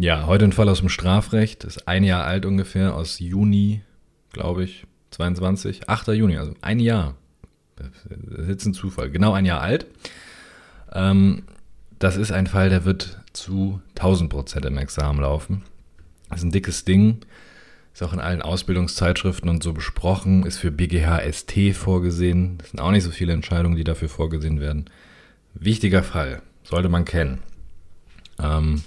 Ja, 0.00 0.24
heute 0.24 0.46
ein 0.46 0.52
Fall 0.52 0.70
aus 0.70 0.78
dem 0.78 0.88
Strafrecht, 0.88 1.64
ist 1.64 1.86
ein 1.86 2.04
Jahr 2.04 2.24
alt 2.24 2.46
ungefähr, 2.46 2.94
aus 2.94 3.18
Juni, 3.18 3.82
glaube 4.32 4.64
ich, 4.64 4.86
22, 5.10 5.90
8. 5.90 6.08
Juni, 6.08 6.38
also 6.38 6.54
ein 6.62 6.80
Jahr. 6.80 7.16
Das 7.76 7.88
ist 8.38 8.48
jetzt 8.48 8.64
ein 8.64 8.72
Zufall, 8.72 9.10
genau 9.10 9.34
ein 9.34 9.44
Jahr 9.44 9.60
alt. 9.60 9.84
Ähm, 10.90 11.42
das 11.98 12.16
ist 12.16 12.32
ein 12.32 12.46
Fall, 12.46 12.70
der 12.70 12.86
wird 12.86 13.20
zu 13.34 13.82
1000 13.90 14.30
Prozent 14.30 14.64
im 14.64 14.78
Examen 14.78 15.20
laufen. 15.20 15.64
Das 16.30 16.38
ist 16.38 16.44
ein 16.44 16.52
dickes 16.52 16.86
Ding, 16.86 17.18
ist 17.92 18.02
auch 18.02 18.14
in 18.14 18.20
allen 18.20 18.40
Ausbildungszeitschriften 18.40 19.50
und 19.50 19.62
so 19.62 19.74
besprochen, 19.74 20.46
ist 20.46 20.56
für 20.56 20.70
BGH 20.70 21.30
ST 21.30 21.76
vorgesehen. 21.76 22.56
Das 22.56 22.70
sind 22.70 22.80
auch 22.80 22.90
nicht 22.90 23.04
so 23.04 23.10
viele 23.10 23.34
Entscheidungen, 23.34 23.76
die 23.76 23.84
dafür 23.84 24.08
vorgesehen 24.08 24.60
werden. 24.60 24.86
Wichtiger 25.52 26.02
Fall, 26.02 26.40
sollte 26.62 26.88
man 26.88 27.04
kennen. 27.04 27.40
Ähm, 28.38 28.82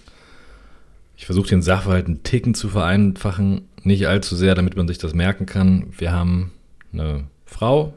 ich 1.23 1.25
versuche 1.25 1.47
den 1.47 1.61
Sachverhalt 1.61 2.07
einen 2.07 2.23
Ticken 2.23 2.53
zu 2.53 2.67
vereinfachen, 2.67 3.69
nicht 3.83 4.07
allzu 4.07 4.35
sehr, 4.35 4.55
damit 4.55 4.75
man 4.75 4.89
sich 4.89 4.97
das 4.97 5.13
merken 5.13 5.45
kann. 5.45 5.85
Wir 5.97 6.11
haben 6.11 6.51
eine 6.91 7.27
Frau 7.45 7.93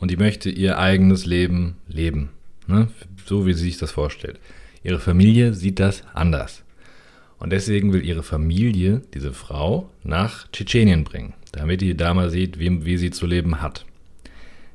und 0.00 0.10
die 0.10 0.16
möchte 0.16 0.50
ihr 0.50 0.76
eigenes 0.76 1.24
Leben 1.24 1.76
leben, 1.86 2.30
ne? 2.66 2.88
so 3.26 3.46
wie 3.46 3.52
sie 3.52 3.62
sich 3.62 3.78
das 3.78 3.92
vorstellt. 3.92 4.40
Ihre 4.82 4.98
Familie 4.98 5.54
sieht 5.54 5.78
das 5.78 6.02
anders. 6.14 6.64
Und 7.38 7.50
deswegen 7.50 7.92
will 7.92 8.04
ihre 8.04 8.24
Familie 8.24 9.02
diese 9.14 9.32
Frau 9.32 9.88
nach 10.02 10.50
Tschetschenien 10.50 11.04
bringen, 11.04 11.34
damit 11.52 11.80
die 11.80 11.96
Dame 11.96 12.28
sieht, 12.28 12.58
wie, 12.58 12.84
wie 12.84 12.96
sie 12.96 13.12
zu 13.12 13.24
leben 13.24 13.62
hat. 13.62 13.86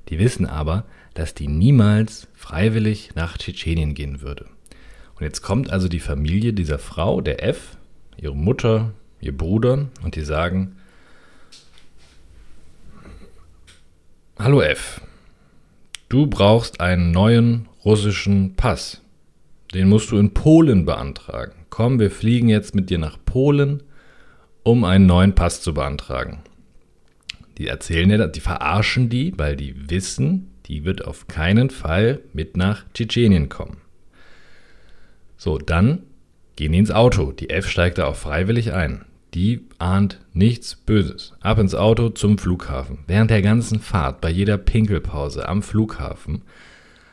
Die 0.08 0.20
wissen 0.20 0.46
aber, 0.46 0.86
dass 1.16 1.34
die 1.34 1.50
niemals 1.50 2.30
freiwillig 2.34 3.10
nach 3.16 3.38
Tschetschenien 3.38 3.94
gehen 3.94 4.22
würde. 4.22 4.46
Und 5.18 5.24
jetzt 5.24 5.42
kommt 5.42 5.72
also 5.72 5.88
die 5.88 6.00
Familie 6.00 6.54
dieser 6.54 6.78
Frau, 6.78 7.22
der 7.22 7.44
F, 7.44 7.78
ihre 8.18 8.36
Mutter, 8.36 8.94
ihr 9.20 9.36
Bruder, 9.36 9.88
und 10.04 10.16
die 10.16 10.22
sagen, 10.22 10.76
Hallo 14.38 14.62
F, 14.62 15.02
du 16.10 16.28
brauchst 16.28 16.80
einen 16.80 17.10
neuen 17.10 17.68
russischen 17.84 18.56
Pass. 18.56 19.02
Den 19.74 19.90
musst 19.90 20.12
du 20.12 20.20
in 20.20 20.36
Polen 20.36 20.86
beantragen. 20.86 21.66
Komm, 21.72 22.00
wir 22.00 22.12
fliegen 22.12 22.48
jetzt 22.48 22.76
mit 22.76 22.92
dir 22.92 23.00
nach 23.00 23.18
Polen, 23.26 23.82
um 24.62 24.84
einen 24.84 25.08
neuen 25.08 25.34
Pass 25.34 25.62
zu 25.62 25.74
beantragen. 25.74 26.44
Die 27.58 27.68
erzählen 27.68 28.10
dir, 28.10 28.28
die 28.28 28.40
verarschen 28.40 29.10
die, 29.10 29.34
weil 29.38 29.56
die 29.56 29.90
wissen, 29.90 30.52
die 30.68 30.86
wird 30.86 31.04
auf 31.04 31.28
keinen 31.28 31.72
Fall 31.72 32.20
mit 32.34 32.56
nach 32.56 32.86
Tschetschenien 32.94 33.50
kommen. 33.50 33.78
So, 35.38 35.58
dann 35.58 36.04
gehen 36.56 36.72
die 36.72 36.80
ins 36.80 36.92
Auto. 36.92 37.32
Die 37.32 37.50
F 37.50 37.70
steigt 37.70 38.00
da 38.00 38.06
auch 38.06 38.16
freiwillig 38.16 38.74
ein. 38.74 39.06
Die 39.34 39.62
ahnt 39.78 40.20
nichts 40.34 40.76
Böses. 40.76 41.34
Ab 41.42 41.60
ins 41.60 41.76
Auto 41.76 42.10
zum 42.10 42.38
Flughafen. 42.38 43.00
Während 43.08 43.30
der 43.30 43.42
ganzen 43.42 43.80
Fahrt, 43.80 44.20
bei 44.22 44.30
jeder 44.30 44.58
Pinkelpause 44.58 45.48
am 45.48 45.62
Flughafen, 45.62 46.42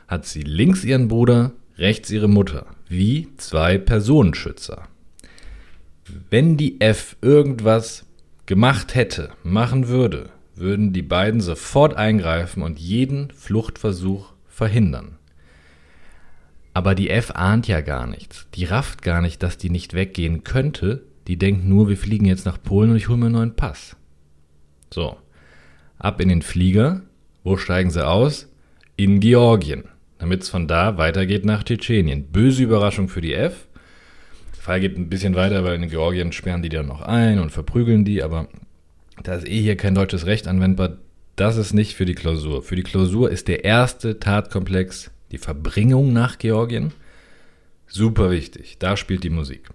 hat 0.08 0.24
sie 0.24 0.42
links 0.42 0.84
ihren 0.84 1.08
Bruder, 1.08 1.52
rechts 1.76 2.10
ihre 2.10 2.28
Mutter. 2.28 2.66
Wie 2.88 3.28
zwei 3.36 3.78
Personenschützer. 3.78 4.88
Wenn 6.30 6.56
die 6.56 6.80
F 6.80 7.16
irgendwas 7.20 8.06
gemacht 8.46 8.94
hätte, 8.94 9.30
machen 9.42 9.88
würde, 9.88 10.30
würden 10.54 10.92
die 10.92 11.02
beiden 11.02 11.40
sofort 11.40 11.94
eingreifen 11.94 12.62
und 12.62 12.78
jeden 12.78 13.30
Fluchtversuch 13.30 14.32
verhindern. 14.46 15.13
Aber 16.74 16.96
die 16.96 17.08
F 17.08 17.30
ahnt 17.30 17.68
ja 17.68 17.80
gar 17.80 18.06
nichts. 18.08 18.48
Die 18.54 18.64
rafft 18.64 19.02
gar 19.02 19.22
nicht, 19.22 19.42
dass 19.42 19.56
die 19.56 19.70
nicht 19.70 19.94
weggehen 19.94 20.42
könnte. 20.42 21.02
Die 21.28 21.38
denkt 21.38 21.64
nur, 21.64 21.88
wir 21.88 21.96
fliegen 21.96 22.26
jetzt 22.26 22.44
nach 22.44 22.60
Polen 22.60 22.90
und 22.90 22.96
ich 22.96 23.08
hole 23.08 23.16
mir 23.16 23.26
einen 23.26 23.36
neuen 23.36 23.56
Pass. 23.56 23.96
So. 24.92 25.16
Ab 25.98 26.20
in 26.20 26.28
den 26.28 26.42
Flieger. 26.42 27.02
Wo 27.44 27.56
steigen 27.56 27.90
sie 27.90 28.06
aus? 28.06 28.48
In 28.96 29.20
Georgien. 29.20 29.84
Damit 30.18 30.42
es 30.42 30.48
von 30.48 30.66
da 30.66 30.98
weitergeht 30.98 31.44
nach 31.44 31.62
Tschetschenien. 31.62 32.24
Böse 32.24 32.64
Überraschung 32.64 33.08
für 33.08 33.20
die 33.20 33.34
F. 33.34 33.68
Der 34.56 34.62
Fall 34.62 34.80
geht 34.80 34.98
ein 34.98 35.08
bisschen 35.08 35.34
weiter, 35.36 35.62
weil 35.62 35.80
in 35.80 35.88
Georgien 35.88 36.32
sperren 36.32 36.62
die 36.62 36.70
dann 36.70 36.86
noch 36.86 37.02
ein 37.02 37.38
und 37.38 37.50
verprügeln 37.50 38.04
die, 38.04 38.22
aber 38.22 38.48
da 39.22 39.34
ist 39.34 39.46
eh 39.46 39.60
hier 39.60 39.76
kein 39.76 39.94
deutsches 39.94 40.26
Recht 40.26 40.48
anwendbar. 40.48 40.96
Das 41.36 41.56
ist 41.56 41.72
nicht 41.72 41.94
für 41.94 42.04
die 42.04 42.14
Klausur. 42.14 42.62
Für 42.62 42.76
die 42.76 42.82
Klausur 42.82 43.30
ist 43.30 43.48
der 43.48 43.64
erste 43.64 44.18
Tatkomplex 44.18 45.10
die 45.32 45.38
Verbringung 45.38 46.12
nach 46.12 46.38
Georgien. 46.38 46.92
Super 47.86 48.30
wichtig, 48.30 48.76
da 48.78 48.96
spielt 48.96 49.24
die 49.24 49.30
Musik. 49.30 49.70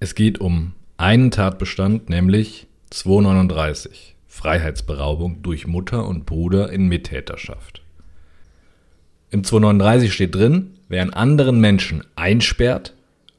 Es 0.00 0.14
geht 0.14 0.40
um 0.40 0.72
einen 0.96 1.30
Tatbestand, 1.30 2.08
nämlich 2.08 2.66
239, 2.90 4.16
Freiheitsberaubung 4.28 5.42
durch 5.42 5.66
Mutter 5.66 6.06
und 6.06 6.26
Bruder 6.26 6.70
in 6.70 6.88
Mittäterschaft. 6.88 7.82
Im 9.30 9.42
239 9.42 10.12
steht 10.12 10.34
drin, 10.34 10.78
wer 10.88 11.02
einen 11.02 11.12
anderen 11.12 11.60
Menschen 11.60 12.04
einsperrt 12.14 12.94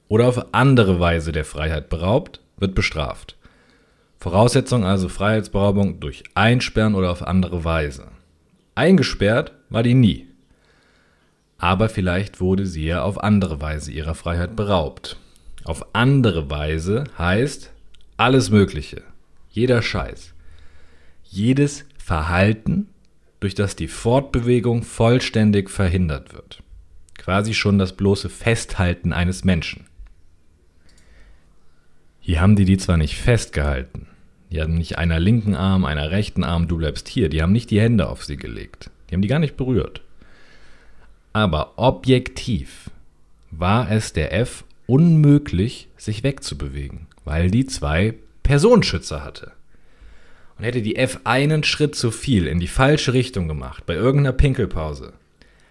oder 0.08 0.28
auf 0.28 0.54
andere 0.54 1.00
Weise 1.00 1.32
der 1.32 1.46
Freiheit 1.46 1.90
beraubt, 1.90 2.42
wird 2.58 2.76
bestraft. 2.76 3.38
Voraussetzung 4.18 4.84
also 4.84 5.08
Freiheitsberaubung 5.08 6.00
durch 6.00 6.24
Einsperren 6.34 6.96
oder 6.96 7.12
auf 7.12 7.26
andere 7.26 7.64
Weise. 7.64 8.08
Eingesperrt 8.74 9.54
war 9.70 9.84
die 9.84 9.94
nie. 9.94 10.28
Aber 11.58 11.90
vielleicht 11.90 12.42
wurde 12.42 12.66
sie 12.66 12.86
ja 12.86 13.04
auf 13.04 13.24
andere 13.24 13.62
Weise 13.62 13.92
ihrer 13.92 14.16
Freiheit 14.16 14.56
beraubt. 14.56 15.18
Auf 15.64 15.96
andere 15.96 16.50
Weise 16.50 17.06
heißt 17.18 17.72
alles 18.18 18.50
Mögliche, 18.50 19.02
jeder 19.50 19.82
Scheiß, 19.82 20.34
jedes 21.24 21.86
Verhalten, 21.98 22.88
durch 23.40 23.56
das 23.56 23.76
die 23.76 23.88
Fortbewegung 23.88 24.84
vollständig 24.84 25.70
verhindert 25.70 26.34
wird. 26.34 26.64
Quasi 27.18 27.54
schon 27.54 27.78
das 27.78 27.94
bloße 27.94 28.30
Festhalten 28.30 29.14
eines 29.14 29.44
Menschen. 29.44 29.86
Hier 32.20 32.42
haben 32.42 32.56
die 32.56 32.66
die 32.66 32.78
zwar 32.78 32.98
nicht 32.98 33.18
festgehalten, 33.18 34.08
die 34.52 34.62
haben 34.62 34.76
nicht 34.76 34.98
einer 34.98 35.20
linken 35.20 35.56
Arm, 35.56 35.86
einer 35.86 36.12
rechten 36.12 36.44
Arm, 36.44 36.68
du 36.68 36.78
bleibst 36.78 37.08
hier, 37.08 37.30
die 37.30 37.42
haben 37.42 37.52
nicht 37.52 37.72
die 37.72 37.82
Hände 37.82 38.08
auf 38.08 38.24
sie 38.24 38.38
gelegt. 38.38 38.90
Die 39.10 39.16
haben 39.16 39.22
die 39.22 39.28
gar 39.28 39.40
nicht 39.40 39.58
berührt. 39.58 40.02
Aber 41.34 41.74
objektiv 41.78 42.90
war 43.52 43.92
es 43.92 44.14
der 44.14 44.34
F 44.34 44.64
unmöglich, 44.88 45.90
sich 45.98 46.24
wegzubewegen, 46.24 47.08
weil 47.24 47.52
die 47.52 47.66
zwei 47.66 48.16
Personenschützer 48.44 49.24
hatte. 49.24 49.52
Und 50.58 50.64
hätte 50.64 50.82
die 50.82 50.96
F 50.96 51.20
einen 51.26 51.64
Schritt 51.64 51.96
zu 51.96 52.12
viel 52.12 52.48
in 52.48 52.60
die 52.60 52.68
falsche 52.68 53.14
Richtung 53.14 53.48
gemacht, 53.48 53.86
bei 53.86 53.96
irgendeiner 53.96 54.32
Pinkelpause, 54.32 55.14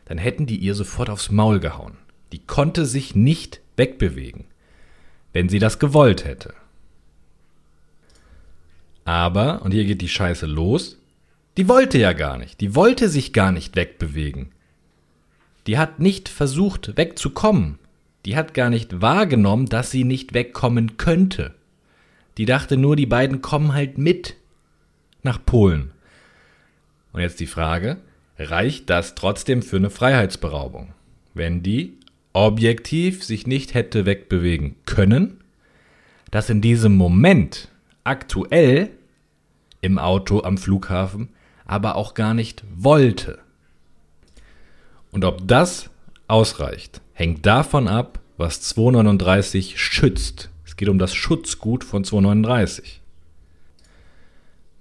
dann 0.04 0.18
hätten 0.18 0.46
die 0.46 0.58
ihr 0.58 0.74
sofort 0.74 1.08
aufs 1.08 1.30
Maul 1.30 1.60
gehauen. 1.60 1.96
Die 2.32 2.40
konnte 2.40 2.84
sich 2.84 3.14
nicht 3.14 3.60
wegbewegen, 3.76 4.44
wenn 5.32 5.48
sie 5.48 5.58
das 5.58 5.78
gewollt 5.78 6.24
hätte. 6.24 6.52
Aber, 9.04 9.62
und 9.62 9.72
hier 9.72 9.84
geht 9.84 10.00
die 10.00 10.08
Scheiße 10.08 10.46
los, 10.46 10.98
die 11.56 11.68
wollte 11.68 11.98
ja 11.98 12.12
gar 12.12 12.38
nicht. 12.38 12.60
Die 12.60 12.74
wollte 12.74 13.08
sich 13.08 13.32
gar 13.32 13.52
nicht 13.52 13.76
wegbewegen. 13.76 14.52
Die 15.66 15.78
hat 15.78 16.00
nicht 16.00 16.28
versucht 16.28 16.96
wegzukommen. 16.96 17.78
Die 18.26 18.36
hat 18.36 18.54
gar 18.54 18.70
nicht 18.70 19.00
wahrgenommen, 19.00 19.66
dass 19.66 19.90
sie 19.90 20.04
nicht 20.04 20.34
wegkommen 20.34 20.96
könnte. 20.96 21.54
Die 22.38 22.46
dachte 22.46 22.76
nur, 22.76 22.96
die 22.96 23.06
beiden 23.06 23.42
kommen 23.42 23.72
halt 23.72 23.98
mit 23.98 24.36
nach 25.22 25.44
Polen. 25.44 25.92
Und 27.12 27.20
jetzt 27.20 27.40
die 27.40 27.46
Frage, 27.46 27.98
reicht 28.38 28.90
das 28.90 29.14
trotzdem 29.14 29.62
für 29.62 29.76
eine 29.76 29.90
Freiheitsberaubung? 29.90 30.92
Wenn 31.34 31.62
die 31.62 31.98
objektiv 32.32 33.22
sich 33.22 33.46
nicht 33.46 33.74
hätte 33.74 34.06
wegbewegen 34.06 34.74
können, 34.86 35.40
dass 36.30 36.50
in 36.50 36.60
diesem 36.60 36.96
Moment 36.96 37.68
aktuell 38.02 38.90
im 39.80 39.98
Auto 39.98 40.42
am 40.42 40.58
Flughafen 40.58 41.28
aber 41.66 41.96
auch 41.96 42.14
gar 42.14 42.34
nicht 42.34 42.64
wollte. 42.74 43.38
Und 45.10 45.24
ob 45.24 45.46
das 45.46 45.90
ausreicht, 46.26 47.00
hängt 47.12 47.46
davon 47.46 47.88
ab, 47.88 48.20
was 48.36 48.60
239 48.62 49.80
schützt. 49.80 50.50
Es 50.64 50.76
geht 50.76 50.88
um 50.88 50.98
das 50.98 51.14
Schutzgut 51.14 51.84
von 51.84 52.04
239. 52.04 53.00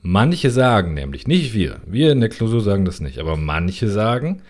Manche 0.02 0.52
sagen 0.52 0.96
nämlich, 0.96 1.28
nicht 1.28 1.54
wir, 1.54 1.80
wir 1.86 2.12
in 2.12 2.20
der 2.20 2.30
Klausur 2.30 2.62
sagen 2.62 2.84
das 2.84 3.00
nicht, 3.00 3.20
aber 3.20 3.38
manche 3.38 3.88
sagen, 3.88 4.42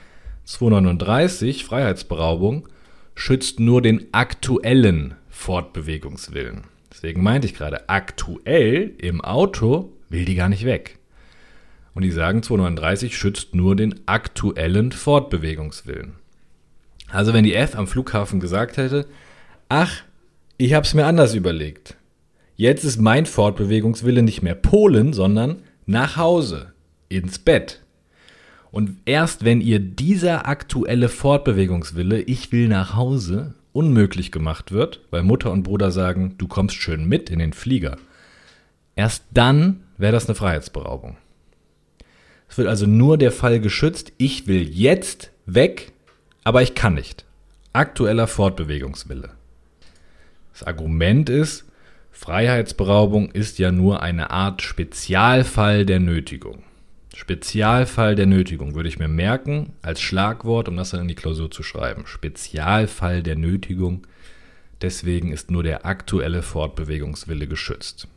239 0.46 1.64
Freiheitsberaubung 1.64 2.68
schützt 3.14 3.60
nur 3.60 3.82
den 3.82 4.08
aktuellen 4.14 5.16
Fortbewegungswillen. 5.30 6.64
Deswegen 6.92 7.22
meinte 7.22 7.48
ich 7.48 7.54
gerade, 7.54 7.90
aktuell 7.90 8.94
im 8.98 9.22
Auto 9.22 9.92
will 10.10 10.26
die 10.26 10.36
gar 10.36 10.50
nicht 10.50 10.66
weg. 10.66 10.98
Und 11.94 12.04
die 12.04 12.12
sagen, 12.12 12.42
239 12.42 13.16
schützt 13.16 13.54
nur 13.56 13.76
den 13.76 14.02
aktuellen 14.08 14.92
Fortbewegungswillen. 14.92 16.16
Also 17.10 17.34
wenn 17.34 17.44
die 17.44 17.54
F 17.54 17.76
am 17.76 17.88
Flughafen 17.88 18.40
gesagt 18.40 18.78
hätte, 18.78 19.06
ach, 19.70 20.04
Ich 20.58 20.74
habe 20.74 20.86
es 20.86 20.94
mir 20.94 21.06
anders 21.06 21.34
überlegt. 21.34 21.98
Jetzt 22.56 22.84
ist 22.84 23.02
mein 23.02 23.26
Fortbewegungswille 23.26 24.22
nicht 24.22 24.44
mehr 24.44 24.56
Polen, 24.56 25.12
sondern 25.12 25.58
nach 25.86 26.16
Hause, 26.16 26.74
ins 27.10 27.40
Bett. 27.40 27.82
Und 28.72 28.98
erst 29.06 29.44
wenn 29.44 29.62
ihr 29.62 29.80
dieser 29.80 30.48
aktuelle 30.48 31.10
Fortbewegungswille, 31.10 32.22
ich 32.22 32.52
will 32.52 32.68
nach 32.68 32.96
Hause, 32.96 33.56
unmöglich 33.72 34.32
gemacht 34.32 34.72
wird, 34.72 35.02
weil 35.10 35.24
Mutter 35.24 35.52
und 35.52 35.64
Bruder 35.64 35.92
sagen, 35.92 36.36
du 36.38 36.48
kommst 36.48 36.76
schön 36.76 37.06
mit 37.08 37.30
in 37.30 37.40
den 37.40 37.54
Flieger, 37.54 37.98
erst 38.96 39.26
dann 39.34 39.82
wäre 39.98 40.14
das 40.14 40.28
eine 40.28 40.36
Freiheitsberaubung. 40.36 41.18
Es 42.54 42.58
wird 42.60 42.68
also 42.68 42.86
nur 42.86 43.18
der 43.18 43.32
Fall 43.32 43.60
geschützt, 43.60 44.14
ich 44.20 44.46
will 44.46 44.70
jetzt 44.70 45.32
weg, 45.48 45.92
aber 46.44 46.62
ich 46.62 46.76
kann 46.76 46.94
nicht. 46.94 47.26
Aktueller 47.74 48.28
Fortbewegungswille. 48.28 49.32
Das 50.52 50.62
Argument 50.62 51.32
ist, 51.32 51.66
Freiheitsberaubung 52.12 53.32
ist 53.32 53.58
ja 53.58 53.72
nur 53.72 54.04
eine 54.04 54.30
Art 54.30 54.62
Spezialfall 54.62 55.84
der 55.88 56.00
Nötigung. 56.00 56.62
Spezialfall 57.16 58.14
der 58.14 58.28
Nötigung 58.28 58.76
würde 58.76 58.90
ich 58.90 59.00
mir 59.00 59.08
merken 59.08 59.74
als 59.82 60.00
Schlagwort, 60.00 60.70
um 60.70 60.78
das 60.78 60.92
dann 60.92 61.02
in 61.02 61.08
die 61.08 61.16
Klausur 61.16 61.50
zu 61.50 61.64
schreiben. 61.64 62.06
Spezialfall 62.06 63.24
der 63.24 63.36
Nötigung. 63.36 64.06
Deswegen 64.80 65.32
ist 65.32 65.50
nur 65.50 65.64
der 65.64 65.88
aktuelle 65.88 66.44
Fortbewegungswille 66.44 67.48
geschützt. 67.48 68.08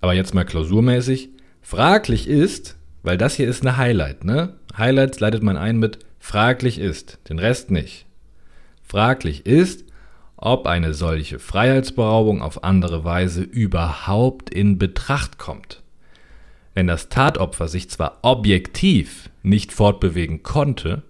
Aber 0.00 0.14
jetzt 0.14 0.32
mal 0.32 0.46
klausurmäßig. 0.46 1.28
Fraglich 1.62 2.28
ist, 2.28 2.76
weil 3.02 3.16
das 3.16 3.34
hier 3.34 3.48
ist 3.48 3.62
eine 3.62 3.76
Highlight, 3.76 4.24
ne? 4.24 4.54
Highlights 4.76 5.20
leitet 5.20 5.42
man 5.42 5.56
ein 5.56 5.78
mit 5.78 5.98
fraglich 6.18 6.78
ist, 6.78 7.18
den 7.28 7.38
Rest 7.38 7.70
nicht. 7.70 8.06
Fraglich 8.82 9.46
ist, 9.46 9.84
ob 10.36 10.66
eine 10.66 10.94
solche 10.94 11.38
Freiheitsberaubung 11.38 12.42
auf 12.42 12.64
andere 12.64 13.04
Weise 13.04 13.42
überhaupt 13.42 14.50
in 14.50 14.78
Betracht 14.78 15.38
kommt. 15.38 15.82
Wenn 16.74 16.86
das 16.86 17.08
Tatopfer 17.08 17.68
sich 17.68 17.90
zwar 17.90 18.18
objektiv 18.22 19.28
nicht 19.42 19.72
fortbewegen 19.72 20.42
konnte, 20.42 21.02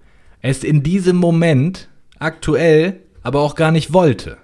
es 0.42 0.64
in 0.64 0.82
diesem 0.82 1.16
Moment 1.16 1.88
aktuell 2.18 3.00
aber 3.22 3.40
auch 3.40 3.54
gar 3.54 3.70
nicht 3.70 3.92
wollte. 3.92 4.38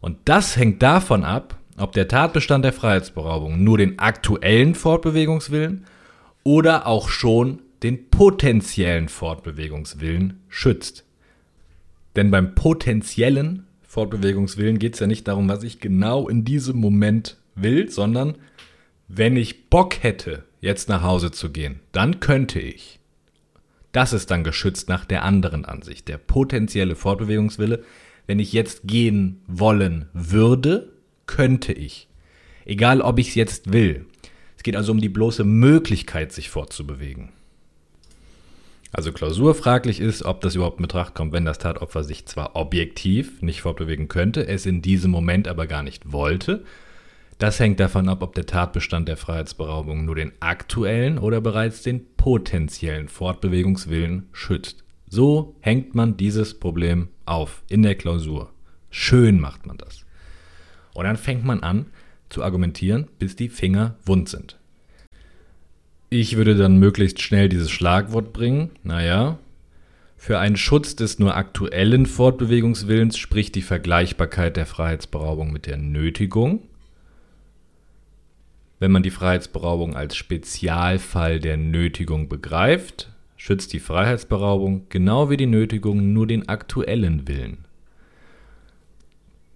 Und 0.00 0.18
das 0.24 0.56
hängt 0.56 0.82
davon 0.82 1.24
ab, 1.24 1.57
ob 1.78 1.92
der 1.92 2.08
Tatbestand 2.08 2.64
der 2.64 2.72
Freiheitsberaubung 2.72 3.62
nur 3.62 3.78
den 3.78 3.98
aktuellen 3.98 4.74
Fortbewegungswillen 4.74 5.84
oder 6.44 6.86
auch 6.86 7.08
schon 7.08 7.60
den 7.82 8.10
potenziellen 8.10 9.08
Fortbewegungswillen 9.08 10.40
schützt. 10.48 11.04
Denn 12.16 12.30
beim 12.30 12.54
potenziellen 12.54 13.66
Fortbewegungswillen 13.82 14.78
geht 14.78 14.94
es 14.94 15.00
ja 15.00 15.06
nicht 15.06 15.28
darum, 15.28 15.48
was 15.48 15.62
ich 15.62 15.80
genau 15.80 16.28
in 16.28 16.44
diesem 16.44 16.78
Moment 16.78 17.36
will, 17.54 17.90
sondern 17.90 18.36
wenn 19.06 19.36
ich 19.36 19.70
Bock 19.70 20.02
hätte, 20.02 20.44
jetzt 20.60 20.88
nach 20.88 21.02
Hause 21.02 21.30
zu 21.30 21.50
gehen, 21.50 21.80
dann 21.92 22.20
könnte 22.20 22.60
ich. 22.60 22.98
Das 23.92 24.12
ist 24.12 24.30
dann 24.30 24.44
geschützt 24.44 24.88
nach 24.88 25.04
der 25.04 25.24
anderen 25.24 25.64
Ansicht. 25.64 26.08
Der 26.08 26.18
potenzielle 26.18 26.94
Fortbewegungswille, 26.94 27.84
wenn 28.26 28.38
ich 28.38 28.52
jetzt 28.52 28.82
gehen 28.84 29.40
wollen 29.46 30.08
würde, 30.12 30.92
könnte 31.28 31.72
ich. 31.72 32.08
Egal, 32.64 33.00
ob 33.00 33.20
ich 33.20 33.28
es 33.28 33.34
jetzt 33.36 33.72
will. 33.72 34.06
Es 34.56 34.64
geht 34.64 34.74
also 34.74 34.90
um 34.90 35.00
die 35.00 35.08
bloße 35.08 35.44
Möglichkeit, 35.44 36.32
sich 36.32 36.50
fortzubewegen. 36.50 37.28
Also 38.90 39.12
klausurfraglich 39.12 40.00
ist, 40.00 40.24
ob 40.24 40.40
das 40.40 40.54
überhaupt 40.54 40.78
in 40.78 40.82
Betracht 40.82 41.14
kommt, 41.14 41.32
wenn 41.32 41.44
das 41.44 41.58
Tatopfer 41.58 42.02
sich 42.02 42.26
zwar 42.26 42.56
objektiv 42.56 43.42
nicht 43.42 43.60
fortbewegen 43.60 44.08
könnte, 44.08 44.46
es 44.48 44.66
in 44.66 44.82
diesem 44.82 45.10
Moment 45.10 45.46
aber 45.46 45.66
gar 45.66 45.82
nicht 45.82 46.10
wollte. 46.12 46.64
Das 47.38 47.60
hängt 47.60 47.78
davon 47.78 48.08
ab, 48.08 48.22
ob 48.22 48.34
der 48.34 48.46
Tatbestand 48.46 49.06
der 49.06 49.16
Freiheitsberaubung 49.16 50.04
nur 50.04 50.16
den 50.16 50.32
aktuellen 50.40 51.18
oder 51.18 51.40
bereits 51.40 51.82
den 51.82 52.04
potenziellen 52.16 53.08
Fortbewegungswillen 53.08 54.28
schützt. 54.32 54.82
So 55.08 55.54
hängt 55.60 55.94
man 55.94 56.16
dieses 56.16 56.58
Problem 56.58 57.08
auf 57.26 57.62
in 57.68 57.82
der 57.82 57.94
Klausur. 57.94 58.50
Schön 58.90 59.38
macht 59.38 59.66
man 59.66 59.78
das. 59.78 60.07
Und 60.98 61.04
dann 61.04 61.16
fängt 61.16 61.44
man 61.44 61.62
an 61.62 61.86
zu 62.28 62.42
argumentieren, 62.42 63.06
bis 63.20 63.36
die 63.36 63.48
Finger 63.48 63.94
wund 64.04 64.28
sind. 64.28 64.58
Ich 66.10 66.36
würde 66.36 66.56
dann 66.56 66.80
möglichst 66.80 67.22
schnell 67.22 67.48
dieses 67.48 67.70
Schlagwort 67.70 68.32
bringen. 68.32 68.72
Naja, 68.82 69.38
für 70.16 70.40
einen 70.40 70.56
Schutz 70.56 70.96
des 70.96 71.20
nur 71.20 71.36
aktuellen 71.36 72.04
Fortbewegungswillens 72.04 73.16
spricht 73.16 73.54
die 73.54 73.62
Vergleichbarkeit 73.62 74.56
der 74.56 74.66
Freiheitsberaubung 74.66 75.52
mit 75.52 75.66
der 75.66 75.76
Nötigung. 75.76 76.64
Wenn 78.80 78.90
man 78.90 79.04
die 79.04 79.12
Freiheitsberaubung 79.12 79.94
als 79.94 80.16
Spezialfall 80.16 81.38
der 81.38 81.58
Nötigung 81.58 82.28
begreift, 82.28 83.12
schützt 83.36 83.72
die 83.72 83.78
Freiheitsberaubung 83.78 84.86
genau 84.88 85.30
wie 85.30 85.36
die 85.36 85.46
Nötigung 85.46 86.12
nur 86.12 86.26
den 86.26 86.48
aktuellen 86.48 87.28
Willen. 87.28 87.67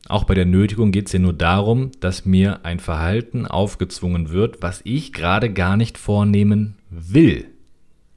Auch 0.09 0.25
bei 0.25 0.35
der 0.35 0.47
Nötigung 0.47 0.91
geht 0.91 1.07
es 1.07 1.13
ja 1.13 1.19
nur 1.19 1.33
darum, 1.33 1.93
dass 2.01 2.25
mir 2.25 2.65
ein 2.65 2.81
Verhalten 2.81 3.47
aufgezwungen 3.47 4.31
wird, 4.31 4.61
was 4.61 4.81
ich 4.85 5.13
gerade 5.13 5.53
gar 5.53 5.77
nicht 5.77 5.97
vornehmen 5.97 6.77
will. 6.91 7.47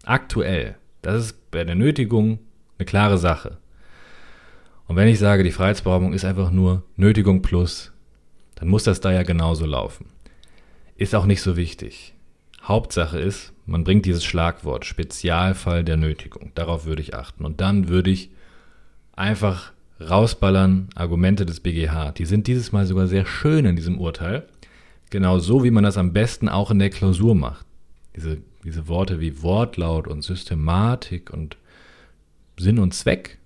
Aktuell. 0.04 0.76
Das 1.02 1.24
ist 1.24 1.52
bei 1.52 1.64
der 1.64 1.76
Nötigung 1.76 2.40
eine 2.78 2.86
klare 2.86 3.18
Sache. 3.18 3.58
Und 4.88 4.96
wenn 4.96 5.08
ich 5.08 5.20
sage, 5.20 5.44
die 5.44 5.52
Freiheitsberaubung 5.52 6.14
ist 6.14 6.26
einfach 6.26 6.52
nur 6.52 6.84
Nötigung 6.96 7.42
plus, 7.42 7.92
dann 8.56 8.68
muss 8.68 8.84
das 8.84 9.02
da 9.02 9.12
ja 9.12 9.24
genauso 9.24 9.66
laufen. 9.66 10.08
Ist 10.96 11.16
auch 11.16 11.26
nicht 11.26 11.42
so 11.42 11.58
wichtig. 11.58 12.14
Hauptsache 12.64 13.20
ist, 13.20 13.54
man 13.66 13.84
bringt 13.84 14.06
dieses 14.06 14.24
Schlagwort 14.24 14.86
Spezialfall 14.86 15.84
der 15.84 15.98
Nötigung. 15.98 16.52
Darauf 16.56 16.86
würde 16.86 17.02
ich 17.02 17.14
achten. 17.14 17.46
Und 17.46 17.62
dann 17.62 17.90
würde 17.90 18.10
ich 18.10 18.32
einfach 19.16 19.72
rausballern 20.00 20.90
Argumente 20.96 21.46
des 21.46 21.60
BGH. 21.60 22.12
Die 22.12 22.26
sind 22.26 22.48
dieses 22.48 22.72
Mal 22.72 22.86
sogar 22.86 23.08
sehr 23.08 23.26
schön 23.26 23.66
in 23.66 23.76
diesem 23.76 24.00
Urteil. 24.00 24.48
Genau 25.10 25.40
so, 25.40 25.64
wie 25.64 25.72
man 25.72 25.84
das 25.84 25.98
am 25.98 26.14
besten 26.14 26.50
auch 26.50 26.72
in 26.72 26.80
der 26.80 26.90
Klausur 26.90 27.36
macht. 27.36 27.66
Diese, 28.16 28.38
diese 28.64 28.88
Worte 28.88 29.20
wie 29.20 29.42
Wortlaut 29.42 30.08
und 30.08 30.24
Systematik 30.24 31.32
und 31.32 31.58
Sinn 32.58 32.80
und 32.80 32.94
Zweck, 32.94 33.38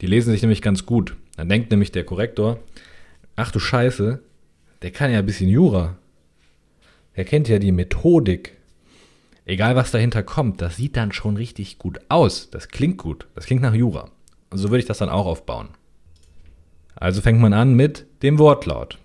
die 0.00 0.06
lesen 0.06 0.30
sich 0.30 0.42
nämlich 0.42 0.62
ganz 0.62 0.86
gut. 0.86 1.16
Dann 1.36 1.48
denkt 1.48 1.70
nämlich 1.70 1.92
der 1.92 2.04
Korrektor, 2.04 2.58
ach 3.36 3.50
du 3.50 3.58
Scheiße, 3.58 4.20
der 4.82 4.90
kann 4.90 5.10
ja 5.10 5.20
ein 5.20 5.26
bisschen 5.26 5.48
Jura. 5.48 5.96
Der 7.16 7.24
kennt 7.24 7.48
ja 7.48 7.58
die 7.58 7.72
Methodik. 7.72 8.56
Egal 9.44 9.76
was 9.76 9.90
dahinter 9.90 10.22
kommt, 10.22 10.60
das 10.60 10.76
sieht 10.76 10.96
dann 10.96 11.12
schon 11.12 11.36
richtig 11.36 11.78
gut 11.78 12.00
aus. 12.08 12.50
Das 12.50 12.68
klingt 12.68 12.98
gut. 12.98 13.26
Das 13.34 13.46
klingt 13.46 13.62
nach 13.62 13.74
Jura. 13.74 14.10
Und 14.50 14.58
so 14.58 14.70
würde 14.70 14.80
ich 14.80 14.86
das 14.86 14.98
dann 14.98 15.08
auch 15.08 15.26
aufbauen. 15.26 15.68
Also 16.96 17.20
fängt 17.20 17.40
man 17.40 17.52
an 17.52 17.74
mit 17.74 18.06
dem 18.22 18.38
Wortlaut. 18.38 18.98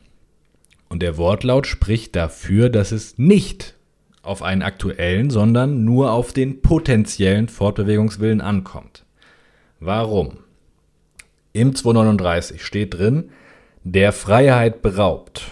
Und 0.90 1.02
der 1.02 1.18
Wortlaut 1.18 1.68
spricht 1.68 2.16
dafür, 2.16 2.70
dass 2.70 2.92
es 2.92 3.18
nicht 3.18 3.76
auf 4.24 4.42
einen 4.42 4.62
aktuellen, 4.62 5.30
sondern 5.30 5.84
nur 5.84 6.12
auf 6.12 6.34
den 6.34 6.62
potenziellen 6.62 7.48
Fortbewegungswillen 7.48 8.42
ankommt. 8.42 9.06
Warum? 9.80 10.40
Im 11.54 11.76
239 11.76 12.64
steht 12.64 12.94
drin, 12.94 13.30
der 13.84 14.14
Freiheit 14.14 14.82
beraubt. 14.82 15.44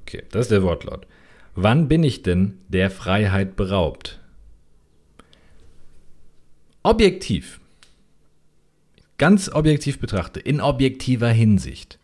Okay, 0.00 0.22
das 0.30 0.42
ist 0.42 0.50
der 0.50 0.62
Wortlaut. 0.62 1.06
Wann 1.54 1.88
bin 1.88 2.02
ich 2.02 2.22
denn 2.22 2.58
der 2.68 2.90
Freiheit 2.90 3.56
beraubt? 3.56 4.20
Objektiv 6.82 7.59
ganz 9.20 9.50
objektiv 9.50 9.98
betrachte, 9.98 10.40
in 10.40 10.62
objektiver 10.62 11.28
Hinsicht, 11.28 11.98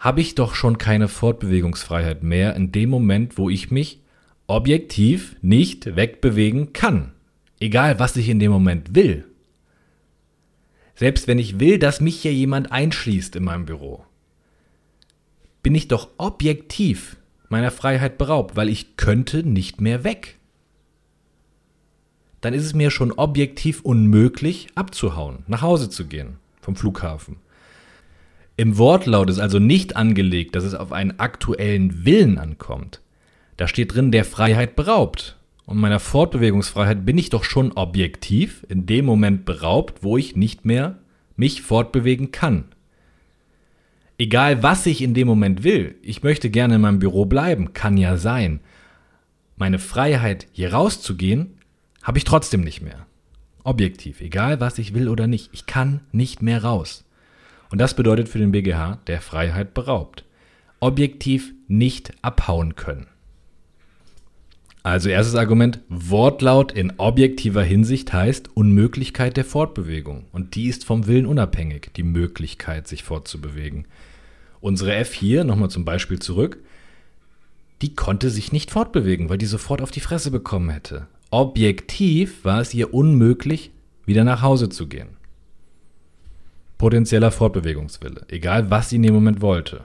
habe 0.00 0.20
ich 0.20 0.34
doch 0.34 0.56
schon 0.56 0.76
keine 0.76 1.06
Fortbewegungsfreiheit 1.06 2.24
mehr 2.24 2.56
in 2.56 2.72
dem 2.72 2.90
Moment, 2.90 3.38
wo 3.38 3.48
ich 3.48 3.70
mich 3.70 4.00
objektiv 4.48 5.36
nicht 5.42 5.94
wegbewegen 5.94 6.72
kann. 6.72 7.12
Egal, 7.60 8.00
was 8.00 8.16
ich 8.16 8.28
in 8.28 8.40
dem 8.40 8.50
Moment 8.50 8.96
will. 8.96 9.24
Selbst 10.96 11.28
wenn 11.28 11.38
ich 11.38 11.60
will, 11.60 11.78
dass 11.78 12.00
mich 12.00 12.20
hier 12.20 12.34
jemand 12.34 12.72
einschließt 12.72 13.36
in 13.36 13.44
meinem 13.44 13.64
Büro, 13.64 14.04
bin 15.62 15.76
ich 15.76 15.86
doch 15.86 16.08
objektiv 16.18 17.16
meiner 17.48 17.70
Freiheit 17.70 18.18
beraubt, 18.18 18.56
weil 18.56 18.68
ich 18.68 18.96
könnte 18.96 19.44
nicht 19.44 19.80
mehr 19.80 20.02
weg 20.02 20.40
dann 22.42 22.52
ist 22.52 22.64
es 22.64 22.74
mir 22.74 22.90
schon 22.90 23.12
objektiv 23.12 23.80
unmöglich, 23.80 24.66
abzuhauen, 24.74 25.44
nach 25.46 25.62
Hause 25.62 25.88
zu 25.88 26.06
gehen 26.06 26.36
vom 26.60 26.76
Flughafen. 26.76 27.36
Im 28.56 28.76
Wortlaut 28.76 29.30
ist 29.30 29.38
also 29.38 29.58
nicht 29.58 29.96
angelegt, 29.96 30.54
dass 30.54 30.64
es 30.64 30.74
auf 30.74 30.92
einen 30.92 31.18
aktuellen 31.18 32.04
Willen 32.04 32.38
ankommt. 32.38 33.00
Da 33.56 33.66
steht 33.66 33.94
drin, 33.94 34.12
der 34.12 34.24
Freiheit 34.24 34.76
beraubt. 34.76 35.36
Und 35.64 35.78
meiner 35.78 36.00
Fortbewegungsfreiheit 36.00 37.06
bin 37.06 37.16
ich 37.16 37.30
doch 37.30 37.44
schon 37.44 37.72
objektiv 37.72 38.66
in 38.68 38.84
dem 38.86 39.06
Moment 39.06 39.44
beraubt, 39.44 40.02
wo 40.02 40.18
ich 40.18 40.36
nicht 40.36 40.64
mehr 40.64 40.98
mich 41.36 41.62
fortbewegen 41.62 42.32
kann. 42.32 42.64
Egal, 44.18 44.62
was 44.62 44.84
ich 44.86 45.00
in 45.00 45.14
dem 45.14 45.28
Moment 45.28 45.64
will, 45.64 45.94
ich 46.02 46.22
möchte 46.22 46.50
gerne 46.50 46.74
in 46.74 46.80
meinem 46.80 46.98
Büro 46.98 47.24
bleiben, 47.24 47.72
kann 47.72 47.96
ja 47.96 48.16
sein. 48.16 48.60
Meine 49.56 49.78
Freiheit, 49.78 50.46
hier 50.52 50.72
rauszugehen, 50.72 51.54
habe 52.02 52.18
ich 52.18 52.24
trotzdem 52.24 52.62
nicht 52.62 52.82
mehr. 52.82 53.06
Objektiv, 53.64 54.20
egal 54.20 54.60
was 54.60 54.78
ich 54.78 54.94
will 54.94 55.08
oder 55.08 55.26
nicht, 55.26 55.50
ich 55.52 55.66
kann 55.66 56.00
nicht 56.10 56.42
mehr 56.42 56.64
raus. 56.64 57.04
Und 57.70 57.78
das 57.78 57.94
bedeutet 57.94 58.28
für 58.28 58.38
den 58.38 58.52
BGH 58.52 58.98
der 59.06 59.20
Freiheit 59.20 59.72
beraubt. 59.74 60.24
Objektiv 60.80 61.52
nicht 61.68 62.12
abhauen 62.22 62.74
können. 62.74 63.06
Also 64.82 65.10
erstes 65.10 65.36
Argument, 65.36 65.78
Wortlaut 65.88 66.72
in 66.72 66.94
objektiver 66.96 67.62
Hinsicht 67.62 68.12
heißt 68.12 68.50
Unmöglichkeit 68.56 69.36
der 69.36 69.44
Fortbewegung. 69.44 70.24
Und 70.32 70.56
die 70.56 70.66
ist 70.66 70.84
vom 70.84 71.06
Willen 71.06 71.26
unabhängig, 71.26 71.92
die 71.94 72.02
Möglichkeit, 72.02 72.88
sich 72.88 73.04
fortzubewegen. 73.04 73.86
Unsere 74.60 74.94
F 74.96 75.12
hier, 75.12 75.44
nochmal 75.44 75.70
zum 75.70 75.84
Beispiel 75.84 76.18
zurück, 76.18 76.58
die 77.80 77.94
konnte 77.94 78.28
sich 78.30 78.50
nicht 78.50 78.72
fortbewegen, 78.72 79.28
weil 79.28 79.38
die 79.38 79.46
sofort 79.46 79.82
auf 79.82 79.92
die 79.92 80.00
Fresse 80.00 80.32
bekommen 80.32 80.70
hätte. 80.70 81.06
Objektiv 81.32 82.44
war 82.44 82.60
es 82.60 82.74
ihr 82.74 82.92
unmöglich, 82.92 83.70
wieder 84.04 84.22
nach 84.22 84.42
Hause 84.42 84.68
zu 84.68 84.86
gehen. 84.86 85.16
Potenzieller 86.76 87.30
Fortbewegungswille, 87.30 88.26
egal 88.28 88.70
was 88.70 88.90
sie 88.90 88.96
in 88.96 89.02
dem 89.02 89.14
Moment 89.14 89.40
wollte. 89.40 89.84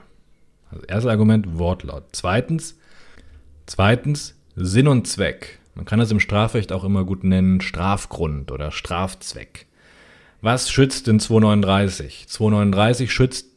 Also 0.70 0.86
erstes 0.88 1.10
Argument, 1.10 1.58
Wortlaut. 1.58 2.04
Zweitens, 2.12 2.78
zweitens, 3.66 4.36
Sinn 4.58 4.90
und 4.90 5.08
Zweck. 5.08 5.60
Man 5.74 5.86
kann 5.86 6.00
das 6.00 6.12
im 6.12 6.20
Strafrecht 6.20 6.74
auch 6.74 6.84
immer 6.84 7.06
gut 7.06 7.24
nennen 7.24 7.62
Strafgrund 7.62 8.52
oder 8.52 8.72
Strafzweck. 8.72 9.68
Was 10.42 10.70
schützt 10.70 11.08
denn 11.08 11.22
239? 11.22 12.28
239 12.28 13.10
schützt 13.10 13.48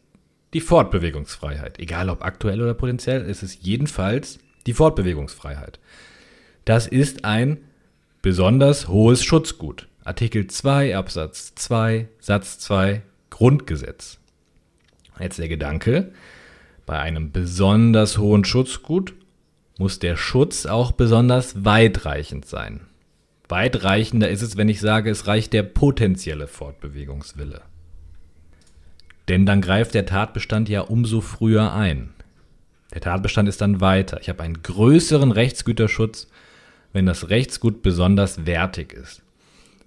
die 0.55 0.61
Fortbewegungsfreiheit. 0.61 1.81
Egal 1.81 2.09
ob 2.09 2.25
aktuell 2.25 2.63
oder 2.63 2.75
potenziell, 2.75 3.23
ist 3.23 3.43
es 3.43 3.63
jedenfalls 3.63 4.39
die 4.67 4.75
Fortbewegungsfreiheit. 4.75 5.81
Das 6.65 6.87
ist 6.87 7.25
ein 7.25 7.59
besonders 8.23 8.89
hohes 8.89 9.25
Schutzgut. 9.25 9.89
Artikel 10.05 10.47
2 10.47 10.97
Absatz 10.97 11.55
2 11.55 12.09
Satz 12.19 12.59
2 12.59 13.03
Grundgesetz. 13.31 14.19
Jetzt 15.19 15.39
der 15.39 15.49
Gedanke, 15.49 16.13
bei 16.87 16.99
einem 16.99 17.33
besonders 17.33 18.19
hohen 18.19 18.45
Schutzgut 18.45 19.15
muss 19.79 19.99
der 19.99 20.17
Schutz 20.17 20.67
auch 20.67 20.93
besonders 20.93 21.65
weitreichend 21.65 22.45
sein. 22.47 22.81
Weitreichender 23.49 24.29
ist 24.29 24.43
es, 24.43 24.57
wenn 24.57 24.69
ich 24.69 24.81
sage, 24.81 25.11
es 25.11 25.27
reicht 25.27 25.53
der 25.53 25.63
potenzielle 25.63 26.47
Fortbewegungswille. 26.47 27.63
Denn 29.29 29.47
dann 29.47 29.61
greift 29.61 29.95
der 29.95 30.07
Tatbestand 30.07 30.69
ja 30.69 30.83
umso 30.83 31.21
früher 31.21 31.73
ein. 31.73 32.11
Der 32.93 33.01
Tatbestand 33.01 33.49
ist 33.49 33.61
dann 33.61 33.81
weiter. 33.81 34.21
Ich 34.21 34.29
habe 34.29 34.43
einen 34.43 34.63
größeren 34.63 35.33
Rechtsgüterschutz, 35.33 36.29
wenn 36.93 37.07
das 37.07 37.31
Rechtsgut 37.31 37.83
besonders 37.83 38.47
wertig 38.47 38.93
ist. 38.93 39.23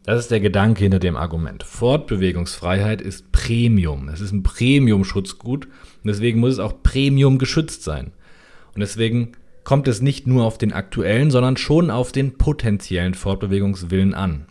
Das 0.04 0.20
ist 0.20 0.32
der 0.32 0.42
Gedanke 0.42 0.84
hinter 0.84 1.00
dem 1.00 1.16
Argument. 1.16 1.64
Fortbewegungsfreiheit 1.64 3.02
ist 3.02 3.32
Premium. 3.32 4.10
Es 4.10 4.20
ist 4.20 4.34
ein 4.34 4.44
Premium-Schutzgut 4.44 5.66
und 5.66 5.72
deswegen 6.06 6.40
muss 6.42 6.54
es 6.54 6.60
auch 6.60 6.84
Premium 6.84 7.38
geschützt 7.38 7.84
sein. 7.84 8.12
Und 8.74 8.82
deswegen 8.82 9.32
kommt 9.64 9.88
es 9.88 10.02
nicht 10.02 10.28
nur 10.28 10.44
auf 10.44 10.58
den 10.58 10.74
aktuellen, 10.74 11.32
sondern 11.32 11.56
schon 11.56 11.90
auf 11.90 12.12
den 12.12 12.38
potenziellen 12.38 13.14
Fortbewegungswillen 13.14 14.14
an. 14.14 14.46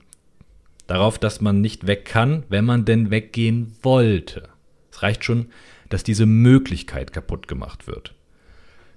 Darauf, 0.87 1.18
dass 1.18 1.42
man 1.42 1.61
nicht 1.61 1.87
weg 1.87 2.06
kann, 2.06 2.44
wenn 2.49 2.64
man 2.64 2.87
denn 2.87 3.11
weggehen 3.11 3.75
wollte. 3.82 4.49
Es 4.90 5.02
reicht 5.02 5.25
schon, 5.25 5.47
dass 5.90 6.02
diese 6.02 6.25
Möglichkeit 6.25 7.12
kaputt 7.12 7.47
gemacht 7.47 7.87
wird. 7.87 8.14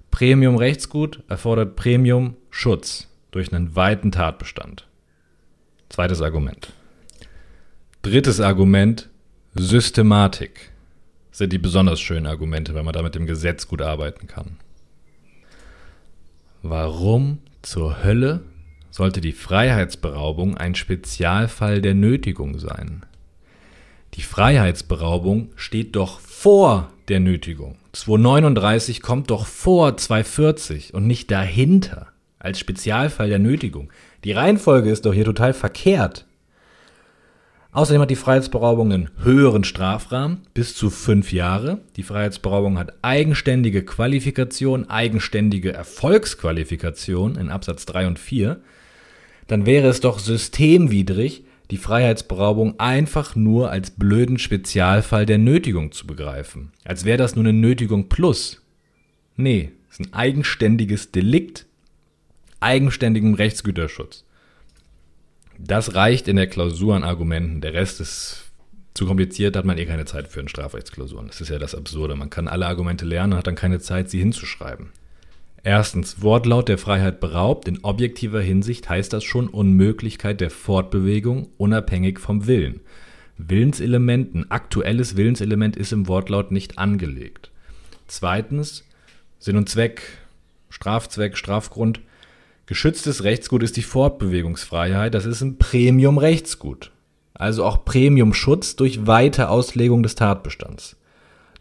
Premium 0.10 0.56
Rechtsgut 0.56 1.22
erfordert 1.28 1.76
Premium 1.76 2.38
Schutz 2.50 3.10
durch 3.36 3.52
einen 3.52 3.76
weiten 3.76 4.14
Tatbestand. 4.14 4.88
Zweites 5.90 6.22
Argument. 6.22 6.72
Drittes 8.02 8.40
Argument, 8.40 9.10
Systematik. 9.56 10.72
Sind 11.32 11.52
die 11.52 11.58
besonders 11.58 12.00
schönen 12.00 12.28
Argumente, 12.28 12.74
weil 12.76 12.84
man 12.84 12.94
da 12.94 13.02
mit 13.02 13.14
dem 13.14 13.26
Gesetz 13.26 13.68
gut 13.68 13.82
arbeiten 13.82 14.28
kann. 14.28 14.56
Warum 16.62 17.40
zur 17.62 18.06
Hölle 18.06 18.42
sollte 18.90 19.20
die 19.20 19.34
Freiheitsberaubung 19.34 20.56
ein 20.56 20.74
Spezialfall 20.74 21.82
der 21.82 21.94
Nötigung 21.94 22.58
sein? 22.58 23.06
Die 24.14 24.22
Freiheitsberaubung 24.22 25.50
steht 25.58 25.98
doch 25.98 26.22
vor 26.22 26.90
der 27.10 27.20
Nötigung. 27.20 27.76
239 27.92 29.02
kommt 29.02 29.30
doch 29.30 29.46
vor 29.46 29.98
240 29.98 30.94
und 30.94 31.06
nicht 31.06 31.32
dahinter 31.32 32.15
als 32.46 32.60
Spezialfall 32.60 33.30
der 33.30 33.40
Nötigung. 33.40 33.92
Die 34.24 34.32
Reihenfolge 34.32 34.90
ist 34.90 35.06
doch 35.06 35.14
hier 35.14 35.26
total 35.26 35.54
verkehrt. 35.54 36.26
Außerdem 37.72 38.02
hat 38.02 38.10
die 38.10 38.16
Freiheitsberaubung 38.16 38.94
einen 38.94 39.10
höheren 39.22 39.66
Strafrahmen, 39.66 40.44
bis 40.54 40.78
zu 40.78 40.90
fünf 40.90 41.34
Jahre. 41.34 41.80
Die 41.98 42.04
Freiheitsberaubung 42.04 42.78
hat 42.80 42.94
eigenständige 43.02 43.84
Qualifikation, 43.84 44.90
eigenständige 44.90 45.74
Erfolgsqualifikation 45.74 47.36
in 47.36 47.50
Absatz 47.50 47.86
3 47.86 48.08
und 48.08 48.18
4. 48.18 48.62
Dann 49.48 49.66
wäre 49.66 49.90
es 49.90 50.00
doch 50.00 50.20
systemwidrig, 50.20 51.44
die 51.70 51.78
Freiheitsberaubung 51.78 52.80
einfach 52.80 53.36
nur 53.36 53.72
als 53.72 53.92
blöden 53.92 54.40
Spezialfall 54.40 55.26
der 55.26 55.40
Nötigung 55.40 55.92
zu 55.92 56.08
begreifen. 56.08 56.72
Als 56.86 57.04
wäre 57.04 57.18
das 57.18 57.36
nur 57.36 57.44
eine 57.44 57.54
Nötigung 57.54 58.08
plus. 58.08 58.62
Nee, 59.36 59.74
es 59.90 60.00
ist 60.00 60.08
ein 60.08 60.14
eigenständiges 60.14 61.12
Delikt, 61.12 61.66
eigenständigem 62.66 63.36
Rechtsgüterschutz. 63.36 64.26
Das 65.58 65.96
reicht 65.96 66.28
in 66.28 66.36
der 66.36 66.48
Klausur 66.48 66.96
an 66.96 67.04
Argumenten. 67.04 67.62
Der 67.62 67.74
Rest 67.74 68.02
ist 68.02 68.52
zu 68.94 69.06
kompliziert, 69.06 69.56
da 69.56 69.60
hat 69.60 69.66
man 69.66 69.78
eh 69.78 69.86
keine 69.86 70.06
Zeit 70.06 70.28
für 70.28 70.40
in 70.40 70.48
Strafrechtsklausuren. 70.48 71.28
Das 71.28 71.42
ist 71.42 71.50
ja 71.50 71.60
das 71.60 71.76
Absurde. 71.76 72.16
Man 72.16 72.30
kann 72.30 72.48
alle 72.48 72.66
Argumente 72.66 73.06
lernen 73.06 73.34
und 73.34 73.40
hat 73.40 73.48
dann 73.48 73.56
keine 73.56 73.80
Zeit, 73.80 74.10
sie 74.10 74.20
hinzuschreiben. 74.20 74.90
Erstens, 75.64 76.22
Wortlaut 76.22 76.70
der 76.70 76.78
Freiheit 76.78 77.20
beraubt. 77.20 77.68
In 77.68 77.84
objektiver 77.84 78.42
Hinsicht 78.42 78.90
heißt 78.90 79.14
das 79.14 79.24
schon 79.24 79.48
Unmöglichkeit 79.48 80.42
der 80.42 80.50
Fortbewegung 80.50 81.50
unabhängig 81.58 82.20
vom 82.20 82.48
Willen. 82.48 82.82
Willenselement, 83.38 84.34
ein 84.34 84.52
aktuelles 84.52 85.18
Willenselement 85.18 85.76
ist 85.76 85.92
im 85.92 86.08
Wortlaut 86.08 86.52
nicht 86.52 86.78
angelegt. 86.78 87.52
Zweitens, 88.08 88.86
Sinn 89.40 89.58
und 89.58 89.70
Zweck, 89.70 90.04
Strafzweck, 90.70 91.38
Strafgrund. 91.38 92.00
Geschütztes 92.68 93.24
Rechtsgut 93.24 93.62
ist 93.62 93.78
die 93.78 93.84
Fortbewegungsfreiheit. 93.84 95.14
Das 95.14 95.26
ist 95.26 95.42
ein 95.42 95.58
Premium-Rechtsgut. 95.58 96.92
Also 97.36 97.64
auch 97.64 97.86
Premium-Schutz 97.86 98.76
durch 98.76 99.06
weite 99.06 99.50
Auslegung 99.50 100.02
des 100.02 100.16
Tatbestands. 100.16 100.96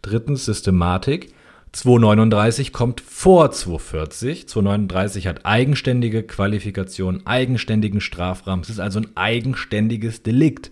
Drittens 0.01 0.45
Systematik. 0.45 1.33
239 1.73 2.73
kommt 2.73 3.01
vor 3.01 3.51
240. 3.51 4.47
239 4.47 5.27
hat 5.27 5.45
eigenständige 5.45 6.23
Qualifikation, 6.23 7.27
eigenständigen 7.27 8.01
Strafrahmen. 8.01 8.63
Es 8.63 8.69
ist 8.69 8.79
also 8.79 8.99
ein 8.99 9.09
eigenständiges 9.15 10.23
Delikt 10.23 10.71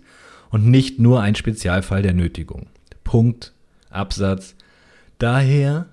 und 0.50 0.66
nicht 0.66 0.98
nur 0.98 1.20
ein 1.20 1.36
Spezialfall 1.36 2.02
der 2.02 2.14
Nötigung. 2.14 2.66
Punkt, 3.04 3.52
Absatz. 3.90 4.56
Daher 5.18 5.86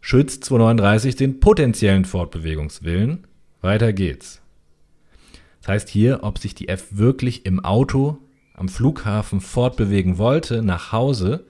schützt 0.00 0.44
239 0.44 1.16
den 1.16 1.40
potenziellen 1.40 2.04
Fortbewegungswillen 2.04 3.26
weiter 3.60 3.92
geht's. 3.92 4.40
Das 5.60 5.68
heißt 5.68 5.88
hier, 5.88 6.20
ob 6.22 6.38
sich 6.38 6.54
die 6.54 6.68
F 6.68 6.88
wirklich 6.90 7.46
im 7.46 7.64
Auto 7.64 8.18
am 8.54 8.68
Flughafen 8.68 9.40
fortbewegen 9.40 10.18
wollte, 10.18 10.62
nach 10.62 10.92
Hause, 10.92 11.44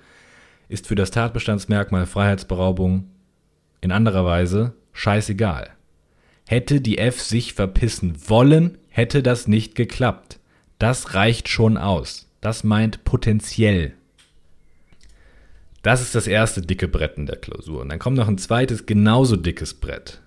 ist 0.68 0.86
für 0.86 0.94
das 0.94 1.10
Tatbestandsmerkmal 1.10 2.06
Freiheitsberaubung 2.06 3.10
in 3.80 3.92
anderer 3.92 4.24
Weise 4.24 4.74
scheißegal. 4.92 5.70
Hätte 6.46 6.80
die 6.80 6.98
F 6.98 7.20
sich 7.20 7.54
verpissen 7.54 8.16
wollen, 8.28 8.78
hätte 8.88 9.22
das 9.22 9.48
nicht 9.48 9.74
geklappt. 9.74 10.38
Das 10.78 11.14
reicht 11.14 11.48
schon 11.48 11.76
aus. 11.76 12.28
Das 12.40 12.64
meint 12.64 13.04
potenziell. 13.04 13.94
Das 15.82 16.00
ist 16.00 16.14
das 16.14 16.26
erste 16.26 16.62
dicke 16.62 16.88
Brett 16.88 17.16
in 17.16 17.26
der 17.26 17.36
Klausur. 17.36 17.80
Und 17.80 17.88
dann 17.88 17.98
kommt 17.98 18.16
noch 18.16 18.28
ein 18.28 18.38
zweites 18.38 18.86
genauso 18.86 19.36
dickes 19.36 19.74
Brett. 19.74 20.20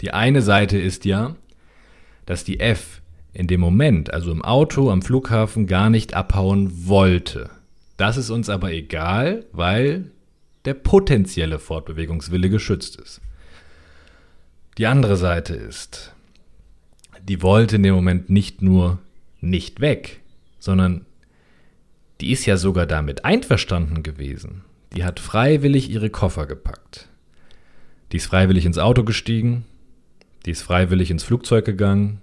Die 0.00 0.12
eine 0.12 0.42
Seite 0.42 0.78
ist 0.78 1.04
ja, 1.04 1.36
dass 2.26 2.44
die 2.44 2.60
F 2.60 3.02
in 3.32 3.46
dem 3.46 3.60
Moment, 3.60 4.12
also 4.12 4.32
im 4.32 4.42
Auto 4.42 4.90
am 4.90 5.02
Flughafen, 5.02 5.66
gar 5.66 5.90
nicht 5.90 6.14
abhauen 6.14 6.86
wollte. 6.88 7.50
Das 7.96 8.16
ist 8.16 8.30
uns 8.30 8.48
aber 8.48 8.72
egal, 8.72 9.46
weil 9.52 10.10
der 10.64 10.74
potenzielle 10.74 11.58
Fortbewegungswille 11.58 12.50
geschützt 12.50 12.96
ist. 12.96 13.20
Die 14.78 14.86
andere 14.86 15.16
Seite 15.16 15.54
ist, 15.54 16.14
die 17.22 17.42
wollte 17.42 17.76
in 17.76 17.82
dem 17.82 17.94
Moment 17.94 18.30
nicht 18.30 18.62
nur 18.62 18.98
nicht 19.40 19.80
weg, 19.80 20.20
sondern 20.58 21.04
die 22.20 22.32
ist 22.32 22.46
ja 22.46 22.56
sogar 22.56 22.86
damit 22.86 23.24
einverstanden 23.24 24.02
gewesen. 24.02 24.62
die 24.94 25.04
hat 25.04 25.20
freiwillig 25.20 25.88
ihre 25.88 26.10
Koffer 26.10 26.46
gepackt. 26.46 27.08
Die 28.10 28.16
ist 28.16 28.26
freiwillig 28.26 28.66
ins 28.66 28.78
Auto 28.78 29.04
gestiegen, 29.04 29.64
die 30.46 30.52
ist 30.52 30.62
freiwillig 30.62 31.10
ins 31.10 31.24
Flugzeug 31.24 31.64
gegangen. 31.64 32.20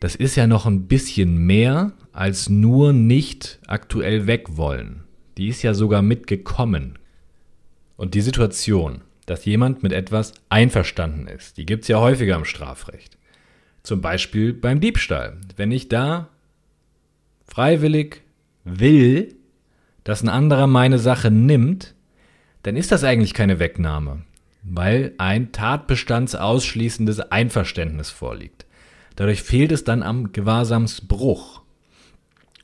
Das 0.00 0.14
ist 0.14 0.36
ja 0.36 0.46
noch 0.46 0.66
ein 0.66 0.86
bisschen 0.86 1.38
mehr 1.38 1.92
als 2.12 2.48
nur 2.48 2.92
nicht 2.92 3.58
aktuell 3.66 4.26
weg 4.26 4.56
wollen. 4.56 5.04
Die 5.36 5.48
ist 5.48 5.62
ja 5.62 5.74
sogar 5.74 6.02
mitgekommen. 6.02 6.98
Und 7.96 8.14
die 8.14 8.20
Situation, 8.20 9.02
dass 9.26 9.44
jemand 9.44 9.82
mit 9.82 9.92
etwas 9.92 10.34
einverstanden 10.48 11.26
ist, 11.26 11.56
die 11.56 11.66
gibt 11.66 11.82
es 11.82 11.88
ja 11.88 12.00
häufiger 12.00 12.36
im 12.36 12.44
Strafrecht. 12.44 13.18
Zum 13.82 14.00
Beispiel 14.00 14.52
beim 14.52 14.80
Diebstahl. 14.80 15.38
Wenn 15.56 15.72
ich 15.72 15.88
da 15.88 16.28
freiwillig 17.46 18.22
will, 18.64 19.34
dass 20.04 20.22
ein 20.22 20.28
anderer 20.28 20.66
meine 20.66 20.98
Sache 20.98 21.30
nimmt, 21.30 21.94
dann 22.62 22.76
ist 22.76 22.92
das 22.92 23.04
eigentlich 23.04 23.32
keine 23.32 23.58
Wegnahme, 23.58 24.22
weil 24.68 25.14
ein 25.18 25.52
tatbestandsausschließendes 25.52 27.20
Einverständnis 27.20 28.10
vorliegt. 28.10 28.66
Dadurch 29.14 29.42
fehlt 29.42 29.72
es 29.72 29.84
dann 29.84 30.02
am 30.02 30.32
Gewahrsamsbruch. 30.32 31.62